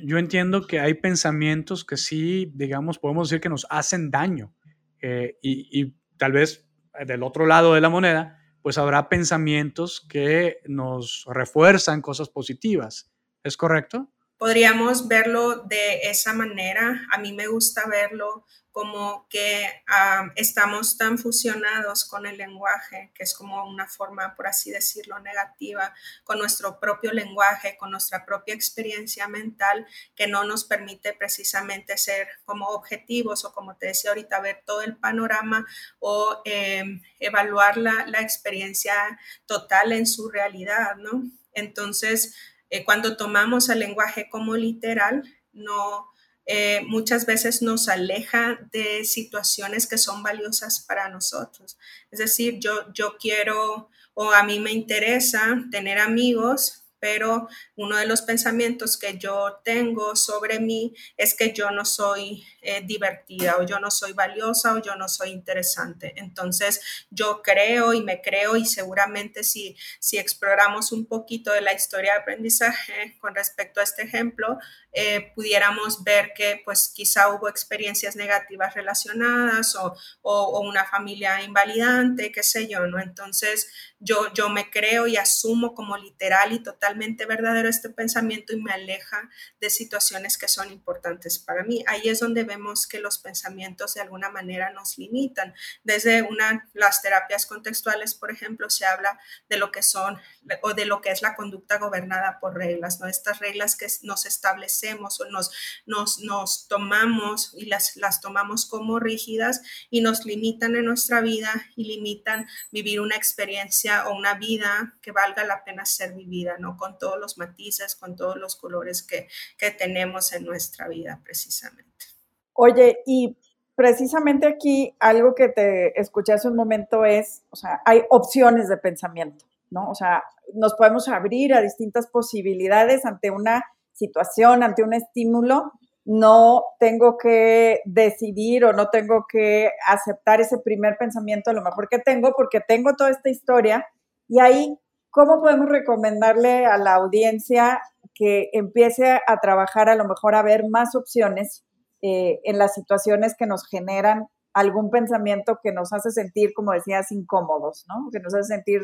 yo 0.00 0.18
entiendo 0.18 0.66
que 0.66 0.80
hay 0.80 0.94
pensamientos 0.94 1.84
que 1.84 1.96
sí, 1.96 2.50
digamos, 2.54 2.98
podemos 2.98 3.28
decir 3.28 3.40
que 3.40 3.48
nos 3.48 3.66
hacen 3.70 4.10
daño. 4.10 4.54
Eh, 5.00 5.38
y 5.42 5.94
tal 6.16 6.32
vez 6.32 6.66
del 7.06 7.22
otro 7.22 7.46
lado 7.46 7.74
de 7.74 7.80
la 7.80 7.90
moneda, 7.90 8.38
pues 8.64 8.78
habrá 8.78 9.10
pensamientos 9.10 10.00
que 10.08 10.62
nos 10.64 11.26
refuerzan 11.26 12.00
cosas 12.00 12.30
positivas. 12.30 13.12
¿Es 13.44 13.58
correcto? 13.58 14.13
Podríamos 14.38 15.08
verlo 15.08 15.56
de 15.64 16.10
esa 16.10 16.32
manera. 16.32 17.06
A 17.10 17.18
mí 17.18 17.32
me 17.32 17.46
gusta 17.46 17.86
verlo 17.86 18.44
como 18.74 19.28
que 19.30 19.68
ah, 19.86 20.32
estamos 20.34 20.98
tan 20.98 21.16
fusionados 21.16 22.04
con 22.04 22.26
el 22.26 22.38
lenguaje, 22.38 23.12
que 23.14 23.22
es 23.22 23.32
como 23.32 23.64
una 23.68 23.86
forma, 23.86 24.34
por 24.34 24.48
así 24.48 24.72
decirlo, 24.72 25.20
negativa, 25.20 25.94
con 26.24 26.40
nuestro 26.40 26.80
propio 26.80 27.12
lenguaje, 27.12 27.76
con 27.76 27.92
nuestra 27.92 28.26
propia 28.26 28.52
experiencia 28.52 29.28
mental, 29.28 29.86
que 30.16 30.26
no 30.26 30.42
nos 30.42 30.64
permite 30.64 31.12
precisamente 31.12 31.96
ser 31.96 32.26
como 32.44 32.66
objetivos 32.66 33.44
o 33.44 33.52
como 33.52 33.76
te 33.76 33.86
decía 33.86 34.10
ahorita, 34.10 34.40
ver 34.40 34.64
todo 34.66 34.82
el 34.82 34.96
panorama 34.96 35.64
o 36.00 36.42
em, 36.44 37.00
evaluar 37.20 37.76
la, 37.76 38.06
la 38.08 38.22
experiencia 38.22 39.20
total 39.46 39.92
en 39.92 40.04
su 40.04 40.28
realidad, 40.30 40.96
¿no? 40.96 41.22
Entonces, 41.52 42.34
eh, 42.74 42.84
cuando 42.84 43.16
tomamos 43.16 43.68
el 43.68 43.78
lenguaje 43.78 44.28
como 44.28 44.56
literal, 44.56 45.22
no 45.52 46.08
eh, 46.44 46.82
muchas 46.88 47.24
veces 47.24 47.62
nos 47.62 47.88
aleja 47.88 48.58
de 48.72 49.04
situaciones 49.04 49.86
que 49.86 49.96
son 49.96 50.24
valiosas 50.24 50.80
para 50.80 51.08
nosotros. 51.08 51.78
Es 52.10 52.18
decir, 52.18 52.58
yo, 52.58 52.92
yo 52.92 53.16
quiero 53.16 53.90
o 54.14 54.32
a 54.32 54.42
mí 54.42 54.58
me 54.58 54.72
interesa 54.72 55.64
tener 55.70 55.98
amigos 56.00 56.83
pero 57.04 57.48
uno 57.76 57.98
de 57.98 58.06
los 58.06 58.22
pensamientos 58.22 58.96
que 58.96 59.18
yo 59.18 59.60
tengo 59.62 60.16
sobre 60.16 60.58
mí 60.58 60.94
es 61.18 61.34
que 61.34 61.52
yo 61.52 61.70
no 61.70 61.84
soy 61.84 62.42
eh, 62.62 62.80
divertida 62.82 63.58
o 63.58 63.66
yo 63.66 63.78
no 63.78 63.90
soy 63.90 64.14
valiosa 64.14 64.72
o 64.72 64.80
yo 64.80 64.96
no 64.96 65.06
soy 65.06 65.28
interesante. 65.28 66.14
Entonces 66.16 66.80
yo 67.10 67.42
creo 67.42 67.92
y 67.92 68.02
me 68.02 68.22
creo 68.22 68.56
y 68.56 68.64
seguramente 68.64 69.44
si, 69.44 69.76
si 70.00 70.16
exploramos 70.16 70.92
un 70.92 71.04
poquito 71.04 71.52
de 71.52 71.60
la 71.60 71.74
historia 71.74 72.14
de 72.14 72.20
aprendizaje 72.20 73.18
con 73.20 73.34
respecto 73.34 73.80
a 73.80 73.82
este 73.82 74.04
ejemplo, 74.04 74.58
eh, 74.96 75.32
pudiéramos 75.34 76.04
ver 76.04 76.32
que 76.34 76.62
pues 76.64 76.88
quizá 76.88 77.28
hubo 77.28 77.50
experiencias 77.50 78.16
negativas 78.16 78.74
relacionadas 78.74 79.74
o, 79.74 79.94
o, 80.22 80.60
una 80.60 80.86
familia 80.86 81.42
invalidante, 81.42 82.32
qué 82.32 82.44
sé 82.44 82.68
yo, 82.68 82.86
¿no? 82.86 82.98
Entonces 82.98 83.68
yo, 84.04 84.32
yo 84.34 84.50
me 84.50 84.70
creo 84.70 85.06
y 85.06 85.16
asumo 85.16 85.74
como 85.74 85.96
literal 85.96 86.52
y 86.52 86.62
totalmente 86.62 87.24
verdadero 87.24 87.70
este 87.70 87.88
pensamiento 87.88 88.52
y 88.52 88.60
me 88.60 88.70
aleja 88.70 89.30
de 89.60 89.70
situaciones 89.70 90.36
que 90.36 90.46
son 90.46 90.70
importantes 90.70 91.38
para 91.38 91.64
mí. 91.64 91.82
Ahí 91.86 92.08
es 92.08 92.20
donde 92.20 92.44
vemos 92.44 92.86
que 92.86 93.00
los 93.00 93.18
pensamientos 93.18 93.94
de 93.94 94.02
alguna 94.02 94.28
manera 94.28 94.70
nos 94.70 94.98
limitan. 94.98 95.54
Desde 95.84 96.22
una, 96.22 96.68
las 96.74 97.00
terapias 97.00 97.46
contextuales, 97.46 98.14
por 98.14 98.30
ejemplo, 98.30 98.68
se 98.68 98.84
habla 98.84 99.18
de 99.48 99.56
lo 99.56 99.72
que 99.72 99.82
son 99.82 100.20
o 100.60 100.74
de 100.74 100.84
lo 100.84 101.00
que 101.00 101.10
es 101.10 101.22
la 101.22 101.34
conducta 101.34 101.78
gobernada 101.78 102.38
por 102.40 102.54
reglas, 102.54 103.00
¿no? 103.00 103.06
Estas 103.06 103.38
reglas 103.38 103.74
que 103.74 103.86
nos 104.02 104.26
establecemos 104.26 105.18
o 105.20 105.30
nos, 105.30 105.50
nos, 105.86 106.18
nos 106.20 106.68
tomamos 106.68 107.54
y 107.56 107.66
las, 107.66 107.96
las 107.96 108.20
tomamos 108.20 108.66
como 108.66 108.98
rígidas 108.98 109.62
y 109.88 110.02
nos 110.02 110.26
limitan 110.26 110.76
en 110.76 110.84
nuestra 110.84 111.22
vida 111.22 111.66
y 111.74 111.84
limitan 111.84 112.46
vivir 112.70 113.00
una 113.00 113.16
experiencia 113.16 113.93
o 114.08 114.14
una 114.16 114.34
vida 114.34 114.94
que 115.00 115.12
valga 115.12 115.44
la 115.44 115.64
pena 115.64 115.84
ser 115.84 116.14
vivida, 116.14 116.56
¿no? 116.58 116.76
Con 116.76 116.98
todos 116.98 117.18
los 117.18 117.38
matices, 117.38 117.96
con 117.96 118.16
todos 118.16 118.36
los 118.36 118.56
colores 118.56 119.02
que, 119.02 119.28
que 119.58 119.70
tenemos 119.70 120.32
en 120.32 120.44
nuestra 120.44 120.88
vida 120.88 121.20
precisamente. 121.24 122.06
Oye, 122.52 122.98
y 123.06 123.36
precisamente 123.74 124.46
aquí 124.46 124.94
algo 125.00 125.34
que 125.34 125.48
te 125.48 126.00
escuché 126.00 126.32
hace 126.32 126.48
un 126.48 126.56
momento 126.56 127.04
es, 127.04 127.42
o 127.50 127.56
sea, 127.56 127.80
hay 127.84 128.02
opciones 128.10 128.68
de 128.68 128.76
pensamiento, 128.76 129.44
¿no? 129.70 129.90
O 129.90 129.94
sea, 129.94 130.22
nos 130.54 130.74
podemos 130.74 131.08
abrir 131.08 131.54
a 131.54 131.60
distintas 131.60 132.06
posibilidades 132.06 133.04
ante 133.04 133.30
una 133.30 133.64
situación, 133.92 134.62
ante 134.62 134.82
un 134.82 134.94
estímulo 134.94 135.72
no 136.04 136.64
tengo 136.78 137.16
que 137.16 137.80
decidir 137.84 138.64
o 138.64 138.72
no 138.72 138.90
tengo 138.90 139.24
que 139.28 139.70
aceptar 139.86 140.40
ese 140.40 140.58
primer 140.58 140.96
pensamiento 140.98 141.50
a 141.50 141.54
lo 141.54 141.62
mejor 141.62 141.88
que 141.88 141.98
tengo 141.98 142.32
porque 142.36 142.60
tengo 142.60 142.94
toda 142.94 143.10
esta 143.10 143.30
historia 143.30 143.86
y 144.28 144.40
ahí, 144.40 144.78
¿cómo 145.10 145.40
podemos 145.40 145.68
recomendarle 145.68 146.66
a 146.66 146.76
la 146.78 146.94
audiencia 146.94 147.80
que 148.14 148.50
empiece 148.52 149.20
a 149.26 149.40
trabajar 149.40 149.88
a 149.88 149.96
lo 149.96 150.06
mejor 150.06 150.34
a 150.34 150.42
ver 150.42 150.64
más 150.68 150.94
opciones 150.94 151.64
eh, 152.02 152.40
en 152.44 152.58
las 152.58 152.74
situaciones 152.74 153.34
que 153.36 153.46
nos 153.46 153.66
generan 153.66 154.28
algún 154.52 154.90
pensamiento 154.90 155.58
que 155.62 155.72
nos 155.72 155.92
hace 155.92 156.10
sentir, 156.10 156.52
como 156.54 156.72
decías, 156.72 157.10
incómodos, 157.10 157.84
¿no? 157.88 158.08
Que 158.12 158.20
nos 158.20 158.34
hace 158.34 158.54
sentir 158.54 158.82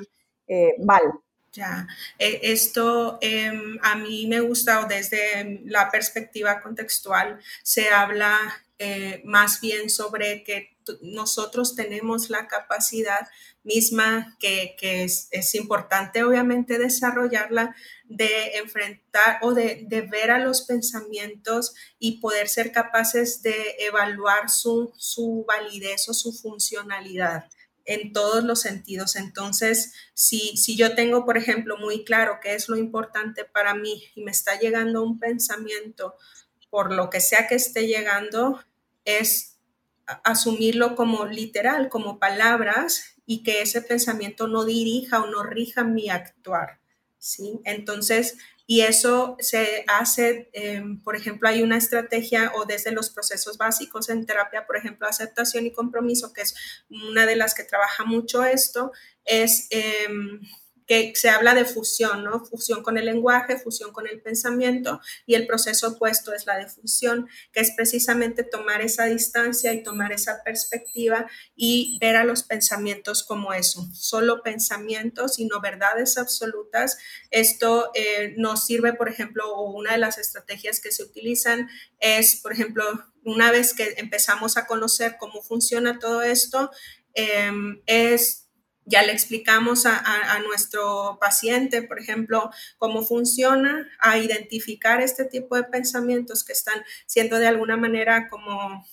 eh, 0.48 0.74
mal. 0.84 1.02
Ya, 1.52 1.88
e, 2.18 2.52
esto 2.52 3.18
em, 3.20 3.76
a 3.82 3.96
mí 3.96 4.26
me 4.28 4.40
gusta 4.40 4.84
desde 4.84 5.60
la 5.64 5.90
perspectiva 5.90 6.60
contextual, 6.60 7.40
se 7.64 7.88
habla 7.88 8.38
eh, 8.78 9.20
más 9.24 9.60
bien 9.60 9.90
sobre 9.90 10.44
que 10.44 10.76
nosotros 11.02 11.74
tenemos 11.74 12.30
la 12.30 12.46
capacidad 12.46 13.28
misma 13.64 14.36
que, 14.38 14.76
es, 14.80 15.54
importante 15.54 16.22
obviamente 16.24 16.78
desarrollarla 16.78 17.74
de 18.04 18.56
enfrentar 18.56 19.38
o 19.42 19.52
de, 19.52 19.86
ver 20.10 20.30
a 20.30 20.38
los 20.38 20.62
pensamientos 20.62 21.74
y 21.98 22.20
poder 22.20 22.48
ser 22.48 22.72
capaces 22.72 23.42
de 23.42 23.76
evaluar 23.80 24.50
su, 24.50 24.92
su 24.96 25.44
validez 25.46 26.08
o 26.08 26.14
su 26.14 26.32
funcionalidad 26.32 27.44
en 27.84 28.12
todos 28.12 28.44
los 28.44 28.60
sentidos. 28.60 29.16
Entonces, 29.16 29.92
si, 30.14 30.56
si 30.56 30.76
yo 30.76 30.94
tengo, 30.94 31.24
por 31.24 31.36
ejemplo, 31.36 31.76
muy 31.76 32.04
claro 32.04 32.38
qué 32.42 32.54
es 32.54 32.68
lo 32.68 32.76
importante 32.76 33.44
para 33.44 33.74
mí 33.74 34.02
y 34.14 34.22
me 34.22 34.30
está 34.30 34.58
llegando 34.58 35.02
un 35.02 35.18
pensamiento 35.18 36.14
por 36.70 36.92
lo 36.92 37.10
que 37.10 37.20
sea 37.20 37.48
que 37.48 37.56
esté 37.56 37.86
llegando, 37.86 38.62
es 39.04 39.58
asumirlo 40.24 40.94
como 40.96 41.26
literal, 41.26 41.88
como 41.88 42.18
palabras 42.18 43.16
y 43.26 43.42
que 43.42 43.62
ese 43.62 43.82
pensamiento 43.82 44.48
no 44.48 44.64
dirija 44.64 45.22
o 45.22 45.26
no 45.26 45.42
rija 45.42 45.84
mi 45.84 46.10
actuar. 46.10 46.80
¿sí? 47.18 47.60
Entonces, 47.64 48.38
y 48.70 48.82
eso 48.82 49.36
se 49.40 49.84
hace, 49.88 50.48
em, 50.52 51.02
por 51.02 51.16
ejemplo, 51.16 51.48
hay 51.48 51.60
una 51.60 51.76
estrategia 51.76 52.52
o 52.54 52.66
desde 52.66 52.92
los 52.92 53.10
procesos 53.10 53.58
básicos 53.58 54.08
en 54.10 54.26
terapia, 54.26 54.64
por 54.64 54.76
ejemplo, 54.76 55.08
aceptación 55.08 55.66
y 55.66 55.72
compromiso, 55.72 56.32
que 56.32 56.42
es 56.42 56.54
una 56.88 57.26
de 57.26 57.34
las 57.34 57.52
que 57.54 57.64
trabaja 57.64 58.04
mucho 58.04 58.44
esto, 58.44 58.92
es... 59.24 59.66
Em, 59.70 60.40
que 60.90 61.12
se 61.14 61.28
habla 61.28 61.54
de 61.54 61.64
fusión, 61.64 62.24
¿no? 62.24 62.44
Fusión 62.44 62.82
con 62.82 62.98
el 62.98 63.04
lenguaje, 63.04 63.56
fusión 63.56 63.92
con 63.92 64.08
el 64.08 64.20
pensamiento 64.20 65.00
y 65.24 65.36
el 65.36 65.46
proceso 65.46 65.86
opuesto 65.86 66.34
es 66.34 66.46
la 66.46 66.58
de 66.58 66.66
fusión, 66.66 67.28
que 67.52 67.60
es 67.60 67.70
precisamente 67.76 68.42
tomar 68.42 68.82
esa 68.82 69.04
distancia 69.04 69.72
y 69.72 69.84
tomar 69.84 70.10
esa 70.10 70.42
perspectiva 70.42 71.30
y 71.54 71.96
ver 72.00 72.16
a 72.16 72.24
los 72.24 72.42
pensamientos 72.42 73.22
como 73.22 73.52
eso, 73.52 73.88
solo 73.92 74.42
pensamientos 74.42 75.38
y 75.38 75.44
no 75.44 75.60
verdades 75.60 76.18
absolutas. 76.18 76.98
Esto 77.30 77.92
eh, 77.94 78.34
nos 78.36 78.66
sirve, 78.66 78.92
por 78.92 79.08
ejemplo, 79.08 79.48
o 79.54 79.70
una 79.70 79.92
de 79.92 79.98
las 79.98 80.18
estrategias 80.18 80.80
que 80.80 80.90
se 80.90 81.04
utilizan 81.04 81.68
es, 82.00 82.34
por 82.34 82.52
ejemplo, 82.52 82.82
una 83.24 83.52
vez 83.52 83.74
que 83.74 83.94
empezamos 83.98 84.56
a 84.56 84.66
conocer 84.66 85.18
cómo 85.20 85.40
funciona 85.40 86.00
todo 86.00 86.22
esto, 86.22 86.72
em, 87.14 87.80
es 87.86 88.49
ya 88.90 89.02
le 89.02 89.12
explicamos 89.12 89.86
a, 89.86 90.38
nuestro 90.40 91.16
paciente, 91.20 91.82
por 91.82 92.00
ejemplo, 92.00 92.50
cómo 92.76 93.04
funciona, 93.04 93.88
a 94.00 94.18
identificar 94.18 95.00
este 95.00 95.24
tipo 95.24 95.54
de 95.56 95.64
pensamientos 95.64 96.44
que 96.44 96.52
están 96.52 96.82
siendo 97.06 97.38
de 97.38 97.46
alguna 97.46 97.76
manera 97.76 98.28
como 98.28 98.84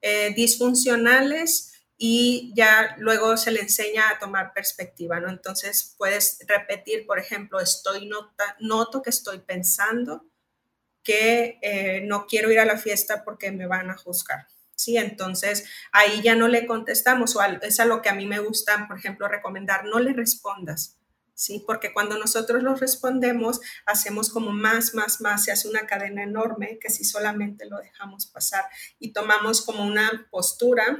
eh, 0.00 0.32
disfuncionales 0.34 1.74
y 1.98 2.52
ya 2.54 2.96
luego 2.98 3.36
se 3.36 3.50
le 3.50 3.60
enseña 3.60 4.08
a 4.08 4.18
tomar 4.18 4.54
perspectiva, 4.54 5.20
¿no? 5.20 5.28
Entonces 5.28 5.94
puedes 5.98 6.38
repetir, 6.46 7.06
por 7.06 7.18
ejemplo, 7.18 7.60
estoy 7.60 8.06
nota, 8.06 8.56
noto 8.60 9.02
que 9.02 9.10
estoy 9.10 9.40
pensando 9.40 10.24
que 11.02 11.58
eh, 11.60 12.00
no 12.06 12.26
quiero 12.26 12.50
ir 12.50 12.60
a 12.60 12.64
la 12.64 12.78
fiesta 12.78 13.24
porque 13.24 13.50
me 13.50 13.66
van 13.66 13.90
a 13.90 13.96
juzgar 13.96 14.46
¿sí? 14.78 14.96
Entonces 14.96 15.66
ahí 15.92 16.22
ya 16.22 16.36
no 16.36 16.48
le 16.48 16.66
contestamos 16.66 17.36
o 17.36 17.42
es 17.62 17.80
a 17.80 17.84
lo 17.84 18.00
que 18.00 18.08
a 18.08 18.14
mí 18.14 18.26
me 18.26 18.38
gusta, 18.38 18.86
por 18.86 18.96
ejemplo, 18.96 19.28
recomendar, 19.28 19.84
no 19.84 19.98
le 19.98 20.12
respondas. 20.12 20.94
¿Sí? 21.34 21.62
Porque 21.64 21.92
cuando 21.92 22.18
nosotros 22.18 22.64
lo 22.64 22.74
respondemos, 22.74 23.60
hacemos 23.86 24.28
como 24.28 24.50
más, 24.50 24.94
más, 24.94 25.20
más, 25.20 25.44
se 25.44 25.52
hace 25.52 25.68
una 25.68 25.86
cadena 25.86 26.24
enorme 26.24 26.80
que 26.80 26.90
si 26.90 27.04
solamente 27.04 27.64
lo 27.66 27.78
dejamos 27.78 28.26
pasar 28.26 28.64
y 28.98 29.12
tomamos 29.12 29.62
como 29.62 29.84
una 29.84 30.26
postura 30.32 30.98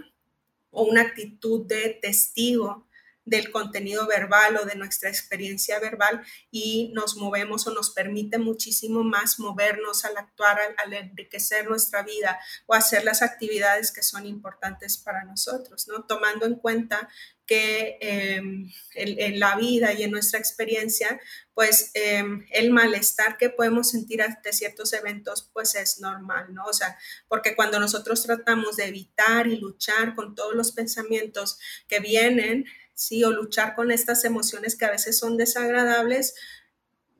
o 0.70 0.84
una 0.84 1.02
actitud 1.02 1.66
de 1.66 1.98
testigo 2.00 2.87
del 3.28 3.50
contenido 3.50 4.06
verbal 4.06 4.56
o 4.56 4.64
de 4.64 4.74
nuestra 4.74 5.10
experiencia 5.10 5.78
verbal 5.78 6.22
y 6.50 6.90
nos 6.94 7.16
movemos 7.16 7.66
o 7.66 7.74
nos 7.74 7.90
permite 7.90 8.38
muchísimo 8.38 9.04
más 9.04 9.38
movernos 9.38 10.04
al 10.04 10.16
actuar, 10.16 10.58
al, 10.78 10.92
enriquecer 10.92 11.68
nuestra 11.68 12.02
vida 12.02 12.38
o 12.66 12.74
hacer 12.74 13.04
las 13.04 13.22
actividades 13.22 13.92
que 13.92 14.02
son 14.02 14.26
importantes 14.26 14.96
para 14.96 15.24
nosotros, 15.24 15.86
¿no? 15.88 16.04
Tomando 16.04 16.46
en 16.46 16.54
cuenta 16.56 17.08
que 17.46 17.96
em, 18.02 18.70
en, 18.94 19.40
la 19.40 19.56
vida 19.56 19.94
y 19.94 20.02
en 20.02 20.10
nuestra 20.10 20.38
experiencia, 20.38 21.18
pues 21.54 21.90
em, 21.94 22.46
el 22.50 22.70
malestar 22.70 23.38
que 23.38 23.48
podemos 23.48 23.90
sentir 23.90 24.20
ante 24.20 24.52
ciertos 24.52 24.92
eventos, 24.92 25.50
pues 25.52 25.74
es 25.74 25.98
normal, 25.98 26.52
¿no? 26.52 26.66
O 26.66 26.72
sea, 26.74 26.98
porque 27.26 27.56
cuando 27.56 27.80
nosotros 27.80 28.22
tratamos 28.22 28.76
de 28.76 28.86
evitar 28.86 29.46
y 29.46 29.56
luchar 29.56 30.14
con 30.14 30.34
todos 30.34 30.54
los 30.54 30.72
pensamientos 30.72 31.58
que 31.88 32.00
vienen, 32.00 32.66
¿sí? 32.98 33.22
O 33.22 33.30
luchar 33.30 33.76
con 33.76 33.92
estas 33.92 34.24
emociones 34.24 34.76
que 34.76 34.84
a 34.84 34.90
veces 34.90 35.16
son 35.16 35.36
desagradables, 35.36 36.34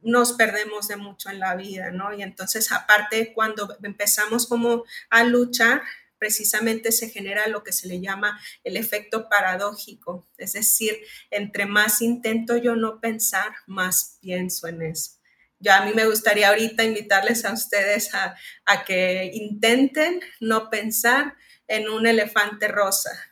nos 0.03 0.33
perdemos 0.33 0.89
de 0.89 0.97
mucho 0.97 1.31
en 1.31 1.39
la 1.39 1.55
vida, 1.55 1.91
¿no? 1.93 2.13
Y 2.13 2.23
entonces, 2.23 2.73
aparte, 2.73 3.33
cuando 3.33 3.77
empezamos 3.83 4.47
como 4.49 4.85
a 5.09 5.23
luchar, 5.23 5.83
precisamente 6.19 6.91
se 6.91 7.11
genera 7.11 7.47
lo 7.47 7.63
que 7.63 7.73
se 7.73 7.87
le 7.87 8.01
llama 8.01 8.41
el 8.65 8.77
efecto 8.77 9.29
paradójico, 9.29 10.27
es 10.37 10.55
decir, 10.55 10.99
entre 11.31 11.65
más 11.65 12.03
intento 12.03 12.57
yo 12.57 12.75
no 12.75 13.01
pensar, 13.01 13.53
más 13.69 14.19
pienso 14.21 14.67
en 14.67 14.83
eso. 14.83 15.13
Yo 15.61 15.73
a 15.73 15.85
mí 15.85 15.93
me 15.95 16.07
gustaría 16.07 16.49
ahorita 16.49 16.83
invitarles 16.83 17.45
a 17.45 17.53
ustedes 17.53 18.15
a, 18.15 18.37
a 18.65 18.85
que 18.85 19.31
intenten 19.33 20.21
no 20.41 20.71
pensar 20.71 21.37
en 21.69 21.89
un 21.89 22.07
elefante 22.07 22.67
rosa, 22.67 23.28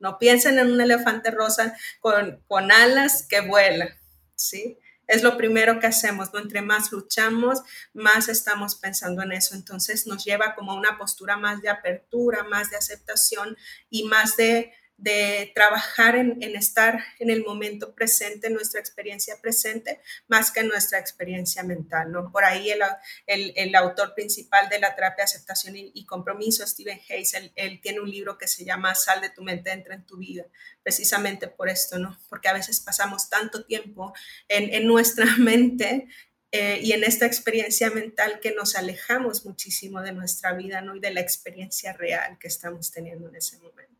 no 0.00 0.18
piensen 0.18 0.58
en 0.58 0.72
un 0.72 0.80
elefante 0.80 1.30
rosa 1.30 1.76
con, 2.00 2.42
con 2.48 2.72
alas 2.72 3.26
que 3.28 3.40
vuela, 3.40 3.96
¿sí? 4.34 4.78
Es 5.06 5.22
lo 5.24 5.36
primero 5.36 5.80
que 5.80 5.88
hacemos, 5.88 6.32
¿no? 6.32 6.38
Entre 6.38 6.62
más 6.62 6.92
luchamos, 6.92 7.62
más 7.92 8.28
estamos 8.28 8.76
pensando 8.76 9.22
en 9.22 9.32
eso. 9.32 9.56
Entonces 9.56 10.06
nos 10.06 10.24
lleva 10.24 10.54
como 10.54 10.72
a 10.72 10.76
una 10.76 10.98
postura 10.98 11.36
más 11.36 11.62
de 11.62 11.68
apertura, 11.68 12.44
más 12.44 12.70
de 12.70 12.76
aceptación 12.76 13.56
y 13.90 14.04
más 14.04 14.36
de 14.36 14.72
de 15.00 15.50
trabajar 15.54 16.14
en, 16.16 16.42
estar 16.42 17.02
en 17.18 17.30
el 17.30 17.42
momento 17.42 17.94
presente, 17.94 18.50
nuestra 18.50 18.80
experiencia 18.80 19.40
presente, 19.40 20.00
más 20.28 20.50
que 20.52 20.62
nuestra 20.62 20.98
experiencia 20.98 21.62
mental, 21.62 22.12
¿no? 22.12 22.30
Por 22.30 22.44
ahí 22.44 22.70
el, 22.70 23.52
el, 23.56 23.74
autor 23.74 24.14
principal 24.14 24.68
de 24.68 24.78
la 24.78 24.94
terapia 24.94 25.24
de 25.24 25.30
aceptación 25.30 25.74
y, 25.76 26.04
compromiso, 26.04 26.66
Stephen 26.66 27.00
Hayes, 27.08 27.34
él, 27.54 27.80
tiene 27.80 28.00
un 28.00 28.10
libro 28.10 28.36
que 28.36 28.46
se 28.46 28.64
llama 28.64 28.94
Sal 28.94 29.22
de 29.22 29.30
tu 29.30 29.42
mente, 29.42 29.70
entra 29.70 29.94
en 29.94 30.04
tu 30.04 30.18
vida, 30.18 30.44
precisamente 30.82 31.48
por 31.48 31.70
esto, 31.70 31.98
¿no? 31.98 32.18
Porque 32.28 32.48
a 32.48 32.52
veces 32.52 32.80
pasamos 32.80 33.30
tanto 33.30 33.64
tiempo 33.64 34.12
en, 34.48 34.72
en 34.74 34.86
nuestra 34.86 35.24
mente 35.38 36.08
eh, 36.52 36.80
y 36.82 36.92
en 36.92 37.04
esta 37.04 37.26
experiencia 37.26 37.90
mental 37.90 38.40
que 38.40 38.52
nos 38.52 38.74
alejamos 38.74 39.46
muchísimo 39.46 40.02
de 40.02 40.12
nuestra 40.12 40.52
vida, 40.52 40.82
¿no? 40.82 40.96
Y 40.96 41.00
de 41.00 41.12
la 41.12 41.20
experiencia 41.20 41.92
real 41.94 42.38
que 42.38 42.48
estamos 42.48 42.90
teniendo 42.90 43.28
en 43.28 43.36
ese 43.36 43.56
momento. 43.58 43.99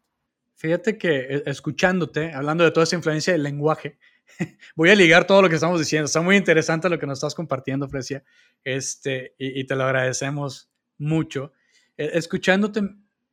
Fíjate 0.60 0.98
que 0.98 1.20
eh, 1.20 1.42
escuchándote, 1.46 2.34
hablando 2.34 2.64
de 2.64 2.70
toda 2.70 2.84
esa 2.84 2.94
influencia 2.94 3.32
del 3.32 3.42
lenguaje, 3.42 3.98
voy 4.76 4.90
a 4.90 4.94
ligar 4.94 5.26
todo 5.26 5.40
lo 5.40 5.48
que 5.48 5.54
estamos 5.54 5.78
diciendo. 5.78 6.04
Está 6.04 6.20
muy 6.20 6.36
interesante 6.36 6.90
lo 6.90 6.98
que 6.98 7.06
nos 7.06 7.16
estás 7.16 7.34
compartiendo, 7.34 7.88
Frecia, 7.88 8.22
este, 8.62 9.34
y, 9.38 9.64
te 9.64 9.74
lo 9.74 9.84
agradecemos 9.84 10.70
mucho. 10.98 11.54
E, 11.96 12.10
escuchándote, 12.18 12.82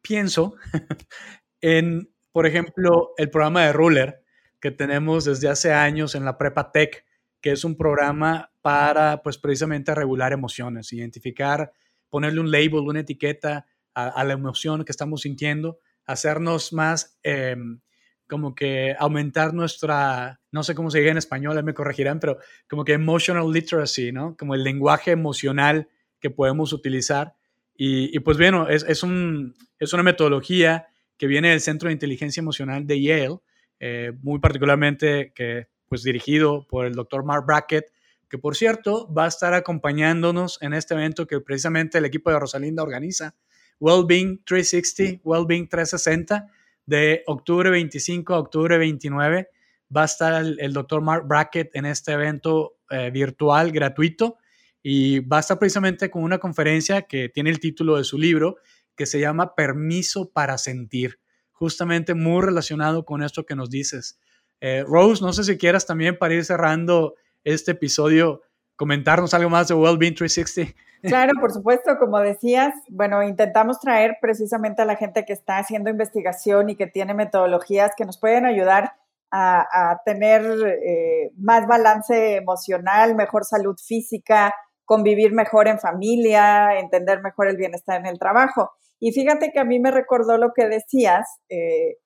pienso 0.02 0.56
en, 1.60 2.10
por 2.32 2.46
ejemplo, 2.46 3.12
el 3.18 3.30
programa 3.30 3.66
de 3.66 3.74
Ruler 3.74 4.24
que 4.62 4.72
tenemos 4.72 5.26
desde 5.26 5.50
hace 5.50 5.74
años 5.74 6.16
en 6.16 6.24
la 6.24 6.38
Prepa 6.38 6.72
Tech, 6.72 7.04
que 7.42 7.52
es 7.52 7.66
un 7.66 7.76
programa 7.76 8.54
para, 8.62 9.22
pues, 9.22 9.38
precisamente 9.38 9.94
regular 9.94 10.32
emociones, 10.32 10.94
identificar, 10.94 11.74
ponerle 12.08 12.40
un 12.40 12.52
label, 12.52 12.88
una 12.88 13.02
etiqueta 13.02 13.66
a 13.94 14.24
la 14.24 14.34
emoción 14.34 14.86
que 14.86 14.92
estamos 14.92 15.22
sintiendo 15.22 15.80
hacernos 16.08 16.74
más, 16.74 17.20
em, 17.22 17.80
como 18.28 18.56
que 18.56 18.96
aumentar 18.98 19.54
nuestra, 19.54 20.41
no 20.52 20.63
sé 20.63 20.76
cómo 20.76 20.89
se 20.89 21.00
diga 21.00 21.12
en 21.12 21.17
español, 21.17 21.62
me 21.63 21.74
corregirán, 21.74 22.20
pero 22.20 22.39
como 22.70 22.84
que 22.84 22.93
emotional 22.93 23.52
literacy, 23.52 24.12
¿no? 24.12 24.36
Como 24.38 24.56
el 24.56 24.63
lenguaje 24.63 25.12
emocional 25.12 25.88
que 26.20 26.30
podemos 26.30 26.74
utilizar. 26.74 27.36
Y, 27.78 28.17
pues 28.20 28.38
bueno, 28.38 28.67
es, 28.67 28.84
es, 28.88 29.04
un, 29.04 29.54
es, 29.78 29.93
una 29.93 30.02
metodología 30.02 30.88
que 31.15 31.28
viene 31.28 31.52
del 31.52 31.62
Centro 31.62 31.89
de 31.89 31.93
Inteligencia 31.93 32.41
Emocional 32.41 32.88
de 32.88 33.02
Yale, 33.02 33.38
eh, 33.80 34.13
muy 34.24 34.39
particularmente 34.39 35.32
que 35.36 35.67
pues 35.88 36.04
dirigido 36.04 36.65
por 36.67 36.86
el 36.86 36.96
doctor 36.96 37.24
Mark 37.24 37.46
Brackett, 37.46 37.91
que 38.30 38.38
por 38.38 38.56
cierto 38.56 39.12
va 39.13 39.26
a 39.26 39.28
estar 39.28 39.54
acompañándonos 39.54 40.58
en 40.62 40.74
este 40.74 40.96
evento 40.96 41.28
que 41.28 41.39
precisamente 41.39 42.00
el 42.00 42.06
equipo 42.06 42.32
de 42.32 42.39
Rosalinda 42.39 42.84
organiza 42.84 43.36
Wellbeing 43.80 44.44
360, 44.46 45.22
Wellbeing 45.24 45.68
360, 45.68 46.48
de 46.86 47.24
octubre 47.28 47.70
25 47.70 48.34
a 48.34 48.40
octubre 48.40 48.78
29. 48.78 49.50
va 49.96 50.02
a 50.02 50.06
estar 50.06 50.44
el, 50.44 50.74
doctor 50.74 51.02
Mark 51.02 51.28
Brackett 51.28 51.76
en 51.76 51.86
este 51.86 52.13
evento 52.13 52.78
eh, 52.90 53.10
virtual 53.12 53.72
gratuito 53.72 54.38
y 54.82 55.20
va 55.20 55.38
a 55.38 55.40
estar 55.42 55.60
precisamente 55.60 56.10
con 56.10 56.24
una 56.24 56.40
conferencia 56.40 57.04
que 57.04 57.30
tiene 57.30 57.50
el 57.50 57.60
título 57.60 57.98
de 57.98 58.04
su 58.04 58.18
libro 58.18 58.58
que 58.96 59.06
se 59.06 59.20
llama 59.20 59.54
Permiso 59.56 60.32
para 60.32 60.58
Sentir, 60.58 61.20
justamente 61.52 62.13
muy 62.13 62.42
relacionado 62.42 63.06
con 63.06 63.22
esto 63.22 63.46
que 63.46 63.56
nos 63.56 63.70
dices. 63.70 64.20
Eh, 64.60 64.84
Rose, 64.88 65.24
no 65.24 65.34
sé 65.34 65.44
si 65.44 65.58
quieras 65.58 65.86
también 65.86 66.18
para 66.18 66.34
ir 66.34 66.44
cerrando 66.44 67.16
este 67.44 67.72
episodio, 67.72 68.42
comentarnos 68.78 69.34
algo 69.34 69.50
más 69.50 69.68
de 69.68 69.74
Wellbeing 69.74 70.16
360. 70.16 70.74
Claro, 71.02 71.34
por 71.40 71.52
supuesto, 71.52 71.98
como 72.00 72.20
decías, 72.20 72.74
bueno, 72.90 73.22
intentamos 73.24 73.80
traer 73.80 74.18
precisamente 74.22 74.82
a 74.82 74.86
la 74.86 74.96
gente 74.96 75.26
que 75.26 75.34
está 75.34 75.58
haciendo 75.58 75.90
investigación 75.90 76.70
y 76.70 76.76
que 76.76 76.88
tiene 76.88 77.13
metodologías 77.13 77.92
que 77.96 78.06
nos 78.06 78.20
pueden 78.20 78.46
ayudar 78.46 78.94
a, 79.30 80.02
tener 80.06 80.42
eh, 80.86 81.32
más 81.38 81.68
balance 81.68 82.36
emocional, 82.36 83.13
mejor 83.13 83.44
salud 83.44 83.76
física, 83.78 84.54
convivir 84.86 85.34
mejor 85.34 85.68
en 85.68 85.80
familia, 85.80 86.80
entender 86.80 87.22
mejor 87.22 87.50
el 87.50 87.58
bienestar 87.58 88.00
en 88.00 88.06
el 88.06 88.20
trabajo. 88.20 88.72
Y 89.00 89.12
fíjate 89.12 89.52
que 89.52 89.60
a 89.60 89.66
mí 89.66 89.80
me 89.80 89.92
recordó 89.92 90.38
lo 90.38 90.54
que 90.56 90.68
decías 90.68 91.28
eh, 91.50 91.98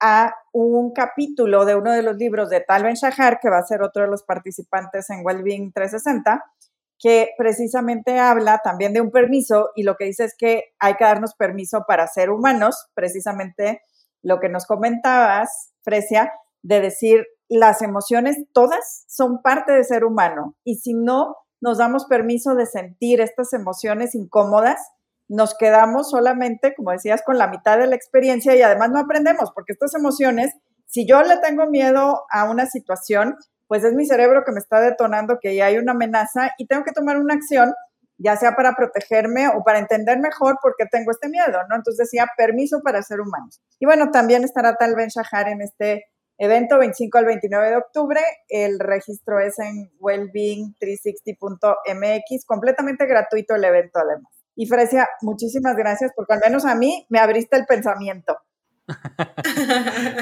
a 0.00 0.34
un 0.52 0.92
capítulo 0.92 1.64
de 1.64 1.76
uno 1.76 1.92
de 1.92 2.02
los 2.02 2.16
libros 2.16 2.50
de 2.50 2.60
Tal 2.60 2.82
Ben 2.82 2.94
Shahar, 2.94 3.38
que 3.40 3.50
va 3.50 3.58
a 3.58 3.66
ser 3.66 3.82
otro 3.82 4.02
de 4.02 4.08
los 4.08 4.22
participantes 4.22 5.08
en 5.10 5.24
Wellbeing 5.24 5.72
360, 5.72 6.44
que 6.98 7.30
precisamente 7.36 8.18
habla 8.18 8.60
también 8.62 8.92
de 8.92 9.00
un 9.00 9.10
permiso 9.10 9.70
y 9.74 9.82
lo 9.82 9.96
que 9.96 10.06
dice 10.06 10.24
es 10.24 10.34
que 10.36 10.72
hay 10.78 10.94
que 10.94 11.04
darnos 11.04 11.34
permiso 11.34 11.84
para 11.86 12.06
ser 12.06 12.30
humanos, 12.30 12.88
precisamente 12.94 13.82
lo 14.22 14.40
que 14.40 14.48
nos 14.48 14.66
comentabas, 14.66 15.72
Fresia, 15.82 16.32
de 16.62 16.80
decir 16.80 17.26
las 17.48 17.82
emociones 17.82 18.36
todas 18.52 19.04
son 19.06 19.42
parte 19.42 19.72
de 19.72 19.84
ser 19.84 20.04
humano 20.04 20.56
y 20.64 20.76
si 20.76 20.94
no 20.94 21.36
nos 21.60 21.78
damos 21.78 22.06
permiso 22.06 22.54
de 22.54 22.66
sentir 22.66 23.20
estas 23.20 23.52
emociones 23.52 24.14
incómodas, 24.14 24.80
nos 25.34 25.56
quedamos 25.56 26.10
solamente, 26.10 26.74
como 26.74 26.90
decías, 26.92 27.22
con 27.22 27.38
la 27.38 27.48
mitad 27.48 27.78
de 27.78 27.88
la 27.88 27.96
experiencia 27.96 28.54
y 28.54 28.62
además 28.62 28.90
no 28.90 29.00
aprendemos, 29.00 29.50
porque 29.52 29.72
estas 29.72 29.94
emociones, 29.94 30.52
si 30.86 31.06
yo 31.06 31.22
le 31.22 31.38
tengo 31.38 31.66
miedo 31.66 32.24
a 32.30 32.48
una 32.48 32.66
situación, 32.66 33.36
pues 33.66 33.82
es 33.82 33.94
mi 33.94 34.06
cerebro 34.06 34.44
que 34.44 34.52
me 34.52 34.60
está 34.60 34.80
detonando 34.80 35.38
que 35.40 35.56
ya 35.56 35.66
hay 35.66 35.78
una 35.78 35.90
amenaza 35.92 36.52
y 36.56 36.66
tengo 36.66 36.84
que 36.84 36.92
tomar 36.92 37.18
una 37.18 37.34
acción, 37.34 37.74
ya 38.16 38.36
sea 38.36 38.54
para 38.54 38.74
protegerme 38.74 39.48
o 39.48 39.64
para 39.64 39.80
entender 39.80 40.20
mejor 40.20 40.58
por 40.62 40.76
qué 40.78 40.86
tengo 40.86 41.10
este 41.10 41.28
miedo, 41.28 41.58
¿no? 41.68 41.74
Entonces 41.74 42.06
decía, 42.06 42.28
permiso 42.36 42.80
para 42.84 43.02
ser 43.02 43.20
humanos. 43.20 43.60
Y 43.80 43.86
bueno, 43.86 44.12
también 44.12 44.44
estará 44.44 44.76
Tal 44.76 44.94
Ben 44.94 45.08
Shahar 45.08 45.48
en 45.48 45.62
este 45.62 46.04
evento 46.38 46.78
25 46.78 47.18
al 47.18 47.24
29 47.24 47.70
de 47.70 47.76
octubre. 47.76 48.20
El 48.48 48.78
registro 48.78 49.40
es 49.40 49.58
en 49.58 49.90
wellbeing360.mx, 49.98 52.44
completamente 52.46 53.06
gratuito 53.06 53.56
el 53.56 53.64
evento 53.64 53.98
además. 53.98 54.33
Y 54.56 54.66
Frecia, 54.66 55.08
muchísimas 55.20 55.76
gracias 55.76 56.12
porque 56.14 56.34
al 56.34 56.40
menos 56.44 56.64
a 56.64 56.74
mí 56.74 57.06
me 57.08 57.18
abriste 57.18 57.56
el 57.56 57.66
pensamiento. 57.66 58.36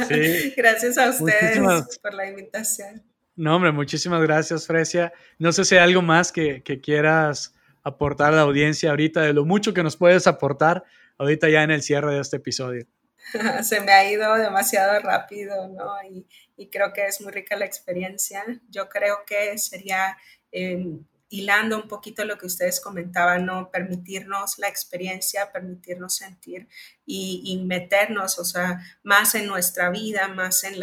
sí. 0.09 0.55
Gracias 0.57 0.97
a 0.97 1.11
ustedes 1.11 1.99
por 2.01 2.15
la 2.15 2.29
invitación. 2.29 3.03
No, 3.35 3.57
hombre, 3.57 3.73
muchísimas 3.73 4.23
gracias, 4.23 4.67
Frecia. 4.67 5.13
No 5.39 5.53
sé 5.53 5.65
si 5.65 5.75
hay 5.75 5.81
algo 5.83 6.03
más 6.03 6.31
que, 6.31 6.63
que, 6.63 6.81
quieras 6.81 7.55
aportar 7.83 8.33
a 8.33 8.37
la 8.37 8.43
audiencia 8.43 8.91
ahorita, 8.91 9.23
de 9.23 9.33
lo 9.33 9.45
mucho 9.45 9.75
que 9.75 9.83
nos 9.83 9.97
puedes 9.97 10.27
aportar 10.27 10.85
ahorita 11.19 11.49
ya 11.49 11.63
en 11.63 11.71
el 11.71 11.83
cierre 11.83 12.15
de 12.15 12.21
este 12.21 12.37
episodio. 12.37 12.87
Se 13.63 13.81
me 13.81 13.93
ha 13.93 14.11
ido 14.11 14.35
demasiado 14.37 15.01
rápido, 15.01 15.69
¿no? 15.69 15.95
Y, 16.09 16.27
y 16.57 16.69
creo 16.69 16.93
que 16.93 17.07
es 17.07 17.21
muy 17.21 17.33
rica 17.33 17.57
la 17.57 17.65
experiencia. 17.65 18.45
Yo 18.69 18.89
creo 18.89 19.25
que 19.27 19.57
sería 19.59 20.17
eh, 20.53 20.87
hilando 21.33 21.79
un 21.79 21.89
poquito 21.89 22.27
lo 22.27 22.37
que 22.37 22.45
ustedes 22.45 22.79
comentaban, 22.79 23.47
¿no? 23.47 23.71
Permitirnos 23.71 24.59
la 24.59 24.69
experiencia, 24.69 25.51
permitirnos 25.51 26.15
sentir 26.17 26.69
y, 27.07 27.65
meternos, 27.67 28.39
o 28.39 28.45
sea, 28.45 28.83
más 29.03 29.35
en 29.35 29.47
nuestra 29.47 29.89
vida, 29.89 30.29
más 30.29 30.63
en, 30.63 30.83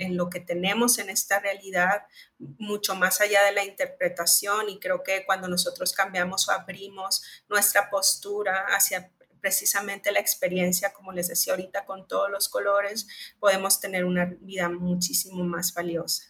en, 0.00 0.16
lo 0.16 0.30
que 0.30 0.40
tenemos 0.40 0.98
en 0.98 1.10
esta 1.10 1.38
realidad, 1.38 2.06
mucho 2.38 2.94
más 2.94 3.20
allá 3.20 3.44
de 3.44 3.52
la 3.52 3.62
interpretación. 3.62 4.70
Y 4.70 4.80
creo 4.80 5.02
que 5.02 5.26
cuando 5.26 5.48
nosotros 5.48 5.92
cambiamos 5.92 6.48
o 6.48 6.52
abrimos 6.52 7.22
nuestra 7.50 7.90
postura 7.90 8.68
hacia 8.70 9.12
precisamente 9.42 10.12
la 10.12 10.20
experiencia, 10.20 10.94
como 10.94 11.12
les 11.12 11.28
decía 11.28 11.52
ahorita, 11.52 11.84
con 11.84 12.08
todos 12.08 12.30
los 12.30 12.48
colores, 12.48 13.06
podemos 13.38 13.80
tener 13.80 14.06
una 14.06 14.24
vida 14.40 14.70
muchísimo 14.70 15.44
más 15.44 15.74
valiosa. 15.74 16.29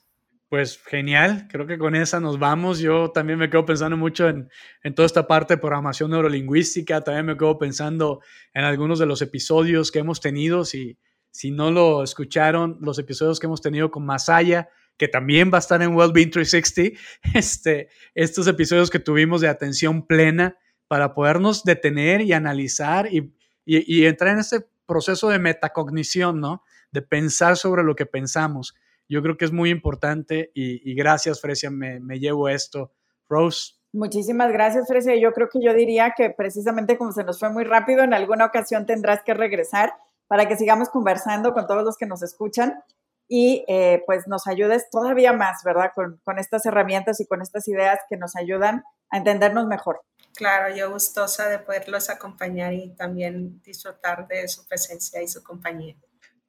Pues 0.50 0.82
genial, 0.84 1.46
creo 1.48 1.64
que 1.64 1.78
con 1.78 1.94
esa 1.94 2.18
nos 2.18 2.40
vamos. 2.40 2.80
Yo 2.80 3.12
también 3.12 3.38
me 3.38 3.48
quedo 3.48 3.64
pensando 3.64 3.96
mucho 3.96 4.28
en, 4.28 4.50
en, 4.82 4.96
toda 4.96 5.06
esta 5.06 5.28
parte 5.28 5.54
de 5.54 5.58
programación 5.58 6.10
neurolingüística, 6.10 7.04
también 7.04 7.26
me 7.26 7.36
quedo 7.36 7.56
pensando 7.56 8.20
en 8.52 8.64
algunos 8.64 8.98
de 8.98 9.06
los 9.06 9.22
episodios 9.22 9.92
que 9.92 10.00
hemos 10.00 10.20
tenido. 10.20 10.64
Si, 10.64 10.98
si 11.30 11.52
no 11.52 11.70
lo 11.70 12.02
escucharon, 12.02 12.78
los 12.80 12.98
episodios 12.98 13.38
que 13.38 13.46
hemos 13.46 13.60
tenido 13.60 13.92
con 13.92 14.04
Masaya, 14.04 14.68
que 14.96 15.06
también 15.06 15.52
va 15.52 15.58
a 15.58 15.60
estar 15.60 15.80
en 15.82 15.94
Wellbeing 15.94 16.32
360, 16.32 16.98
este, 17.38 17.88
estos 18.16 18.48
episodios 18.48 18.90
que 18.90 18.98
tuvimos 18.98 19.40
de 19.42 19.46
atención 19.46 20.04
plena 20.04 20.58
para 20.88 21.14
podernos 21.14 21.62
detener 21.62 22.22
y 22.22 22.32
analizar 22.32 23.06
y, 23.06 23.32
y, 23.64 24.04
entrar 24.04 24.32
en 24.32 24.40
ese 24.40 24.66
proceso 24.84 25.28
de 25.28 25.38
metacognición, 25.38 26.40
¿no? 26.40 26.64
De 26.90 27.02
pensar 27.02 27.56
sobre 27.56 27.84
lo 27.84 27.94
que 27.94 28.06
pensamos 28.06 28.74
yo 29.10 29.22
creo 29.22 29.36
que 29.36 29.44
es 29.44 29.52
muy 29.52 29.70
importante 29.70 30.52
y, 30.54 30.94
gracias, 30.94 31.40
Frecia, 31.40 31.70
me, 31.70 31.98
me, 32.00 32.20
llevo 32.20 32.48
esto. 32.48 32.92
Rose. 33.28 33.74
Muchísimas 33.92 34.52
gracias, 34.52 34.86
Frecia. 34.86 35.16
Yo 35.16 35.32
creo 35.32 35.48
que 35.48 35.60
yo 35.60 35.74
diría 35.74 36.14
que 36.16 36.30
precisamente 36.30 36.96
como 36.96 37.12
se 37.12 37.24
nos 37.24 37.40
fue 37.40 37.50
muy 37.50 37.64
rápido, 37.64 38.04
en 38.04 38.14
alguna 38.14 38.46
ocasión 38.46 38.86
tendrás 38.86 39.22
que 39.24 39.34
regresar 39.34 39.92
para 40.28 40.46
que 40.46 40.56
sigamos 40.56 40.88
conversando 40.90 41.52
con 41.52 41.66
todos 41.66 41.84
los 41.84 41.96
que 41.96 42.06
nos 42.06 42.22
escuchan 42.22 42.82
y 43.26 43.64
eh, 43.66 44.02
pues 44.06 44.28
nos 44.28 44.46
ayudes 44.46 44.90
todavía 44.90 45.32
más, 45.32 45.62
¿verdad? 45.64 45.90
Con, 45.94 46.20
con 46.24 46.38
estas 46.38 46.64
herramientas 46.66 47.20
y 47.20 47.26
con 47.26 47.42
estas 47.42 47.66
ideas 47.66 47.98
que 48.08 48.16
nos 48.16 48.36
ayudan 48.36 48.84
a 49.10 49.18
entendernos 49.18 49.66
mejor. 49.66 50.02
Claro, 50.34 50.74
yo 50.74 50.90
gustosa 50.90 51.48
de 51.48 51.58
poderlos 51.58 52.10
acompañar 52.10 52.72
y 52.72 52.90
también 52.90 53.60
disfrutar 53.62 54.28
de 54.28 54.46
su 54.46 54.66
presencia 54.66 55.20
y 55.20 55.26
su 55.28 55.42
compañía. 55.42 55.96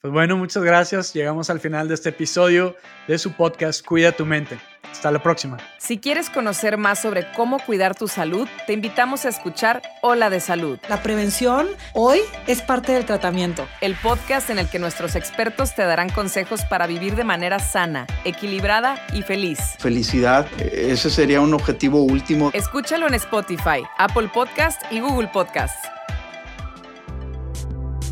Pues 0.02 0.12
bueno, 0.12 0.36
muchas 0.36 0.64
gracias. 0.64 1.14
Llegamos 1.14 1.52
al 1.52 1.60
final 1.60 1.88
de 1.88 1.94
este 1.94 2.10
episodio 2.10 2.76
de 3.08 3.20
su 3.20 3.34
podcast 3.34 3.86
Cuida 3.86 4.12
tu 4.12 4.26
mente. 4.26 4.58
Hasta 4.92 5.12
la 5.12 5.22
próxima. 5.22 5.58
Si 5.78 6.00
quieres 6.00 6.32
conocer 6.32 6.78
más 6.78 7.00
sobre 7.00 7.32
cómo 7.34 7.60
cuidar 7.60 7.94
tu 7.94 8.08
salud, 8.08 8.48
te 8.66 8.74
invitamos 8.74 9.26
a 9.26 9.30
escuchar 9.30 9.84
Hola 10.02 10.32
de 10.32 10.40
Salud. 10.40 10.80
La 10.90 11.04
prevención 11.04 11.68
hoy 11.94 12.20
es 12.48 12.64
parte 12.64 12.94
del 12.94 13.06
tratamiento. 13.06 13.68
El 13.80 13.94
podcast 13.94 14.50
en 14.50 14.58
el 14.58 14.68
que 14.68 14.80
nuestros 14.80 15.16
expertos 15.16 15.76
te 15.76 15.84
darán 15.84 16.10
consejos 16.10 16.66
para 16.66 16.88
vivir 16.88 17.16
de 17.16 17.24
manera 17.24 17.60
sana, 17.60 18.08
equilibrada 18.26 19.06
y 19.14 19.22
feliz. 19.22 19.60
Felicidad, 19.78 20.48
ese 20.60 21.12
sería 21.12 21.42
un 21.42 21.54
objetivo 21.54 22.02
último. 22.02 22.50
Escúchalo 22.56 23.08
en 23.08 23.14
Spotify, 23.14 23.84
Apple 24.00 24.32
Podcast 24.34 24.82
y 24.92 25.00
Google 25.00 25.28
Podcast. 25.28 25.76